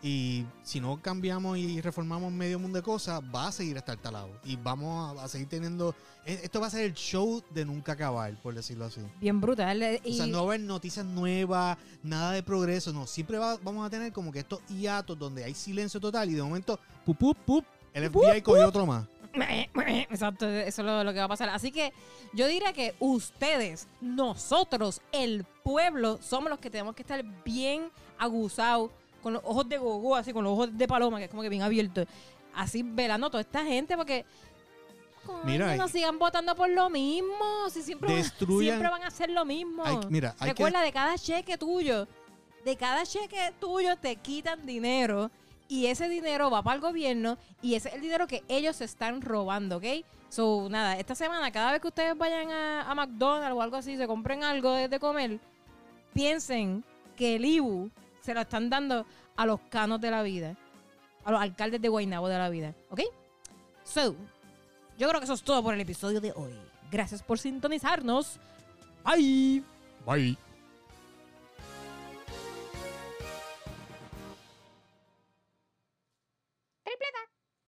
y 0.02 0.46
si 0.62 0.80
no 0.80 1.00
cambiamos 1.02 1.58
y 1.58 1.80
reformamos 1.80 2.32
medio 2.32 2.58
mundo 2.58 2.78
de 2.78 2.82
cosas, 2.82 3.20
va 3.34 3.48
a 3.48 3.52
seguir 3.52 3.76
estar 3.76 3.94
instalado. 3.96 4.30
Y 4.44 4.56
vamos 4.56 5.18
a, 5.18 5.24
a 5.24 5.28
seguir 5.28 5.48
teniendo... 5.48 5.94
e- 6.24 6.40
Esto 6.42 6.60
va 6.60 6.68
a 6.68 6.70
ser 6.70 6.84
el 6.84 6.94
show 6.94 7.42
de 7.50 7.64
nunca 7.64 7.92
acabar, 7.92 8.34
por 8.42 8.54
decirlo 8.54 8.86
así. 8.86 9.00
Bien 9.20 9.40
brutal. 9.40 9.82
eh, 9.82 10.00
Y, 10.04 10.12
O 10.12 10.16
sea, 10.16 10.26
no 10.26 10.38
va 10.38 10.52
a 10.52 10.54
haber 10.54 10.60
noticias 10.60 11.04
nuevas, 11.04 11.76
nada 12.02 12.32
de 12.32 12.42
progreso, 12.42 12.92
no. 12.92 13.06
Siempre 13.06 13.36
va- 13.38 13.58
vamos 13.62 13.86
a 13.86 13.90
tener 13.90 14.12
como 14.12 14.32
que 14.32 14.38
estos 14.38 14.60
hiatos 14.68 15.18
donde 15.18 15.44
hay 15.44 15.54
silencio 15.54 16.00
total 16.00 16.30
y 16.30 16.34
de 16.34 16.42
momento, 16.42 16.80
pup, 17.04 17.18
pup, 17.18 17.38
pup, 17.44 17.64
el 17.92 18.04
FBI 18.10 18.40
cogió 18.42 18.68
otro 18.68 18.86
más. 18.86 19.04
Exacto, 20.10 20.48
eso 20.48 20.82
es 20.82 20.86
lo, 20.86 21.04
lo 21.04 21.12
que 21.12 21.18
va 21.20 21.26
a 21.26 21.28
pasar. 21.28 21.48
Así 21.50 21.70
que 21.70 21.92
yo 22.32 22.46
diría 22.48 22.72
que 22.72 22.94
ustedes, 22.98 23.86
nosotros, 24.00 25.00
el 25.12 25.44
pueblo, 25.62 26.18
somos 26.22 26.50
los 26.50 26.58
que 26.58 26.70
tenemos 26.70 26.94
que 26.94 27.02
estar 27.02 27.24
bien 27.44 27.90
aguzados, 28.18 28.90
con 29.22 29.32
los 29.34 29.42
ojos 29.44 29.68
de 29.68 29.78
gogo, 29.78 30.16
así, 30.16 30.32
con 30.32 30.44
los 30.44 30.52
ojos 30.52 30.76
de 30.76 30.86
paloma, 30.88 31.18
que 31.18 31.24
es 31.24 31.30
como 31.30 31.42
que 31.42 31.48
bien 31.48 31.62
abiertos. 31.62 32.06
Así 32.54 32.82
velando 32.82 33.26
a 33.28 33.30
toda 33.30 33.40
esta 33.42 33.64
gente, 33.64 33.96
porque. 33.96 34.24
coño, 35.24 35.40
Mira, 35.44 35.76
no 35.76 35.86
sigan 35.88 36.18
votando 36.18 36.54
por 36.56 36.68
lo 36.70 36.88
mismo. 36.90 37.68
Si 37.70 37.82
siempre, 37.82 38.08
Destruyan- 38.16 38.60
siempre 38.62 38.88
van 38.88 39.02
a 39.02 39.06
hacer 39.08 39.30
lo 39.30 39.44
mismo. 39.44 39.84
Hay- 39.84 39.98
mira, 40.08 40.30
hay 40.38 40.48
que- 40.48 40.52
Recuerda, 40.54 40.80
de 40.82 40.92
cada 40.92 41.16
cheque 41.18 41.56
tuyo, 41.58 42.08
de 42.64 42.76
cada 42.76 43.04
cheque 43.04 43.52
tuyo 43.60 43.96
te 43.96 44.16
quitan 44.16 44.66
dinero 44.66 45.30
y 45.68 45.86
ese 45.86 46.08
dinero 46.08 46.50
va 46.50 46.62
para 46.62 46.74
el 46.76 46.80
gobierno 46.80 47.38
y 47.62 47.74
ese 47.74 47.88
es 47.90 47.94
el 47.94 48.00
dinero 48.00 48.26
que 48.26 48.42
ellos 48.48 48.76
se 48.76 48.84
están 48.84 49.20
robando, 49.22 49.76
¿ok? 49.76 49.84
So, 50.28 50.68
nada, 50.70 50.96
esta 50.98 51.14
semana, 51.14 51.50
cada 51.52 51.72
vez 51.72 51.80
que 51.80 51.88
ustedes 51.88 52.16
vayan 52.16 52.50
a, 52.50 52.90
a 52.90 52.94
McDonald's 52.94 53.54
o 53.56 53.62
algo 53.62 53.76
así, 53.76 53.96
se 53.96 54.06
compren 54.06 54.42
algo 54.44 54.72
de, 54.72 54.88
de 54.88 54.98
comer, 55.00 55.38
piensen 56.12 56.84
que 57.16 57.36
el 57.36 57.44
IBU 57.44 57.90
se 58.20 58.34
lo 58.34 58.40
están 58.40 58.70
dando 58.70 59.06
a 59.36 59.46
los 59.46 59.60
canos 59.70 60.00
de 60.00 60.10
la 60.10 60.22
vida, 60.22 60.56
a 61.24 61.32
los 61.32 61.40
alcaldes 61.40 61.80
de 61.80 61.88
Guaynabo 61.88 62.28
de 62.28 62.38
la 62.38 62.48
vida, 62.48 62.74
¿ok? 62.90 63.00
So, 63.84 64.14
yo 64.98 65.08
creo 65.08 65.20
que 65.20 65.24
eso 65.24 65.34
es 65.34 65.42
todo 65.42 65.62
por 65.62 65.74
el 65.74 65.80
episodio 65.80 66.20
de 66.20 66.32
hoy. 66.32 66.52
Gracias 66.90 67.22
por 67.22 67.38
sintonizarnos. 67.38 68.38
Bye. 69.04 69.62
Bye. 70.06 70.49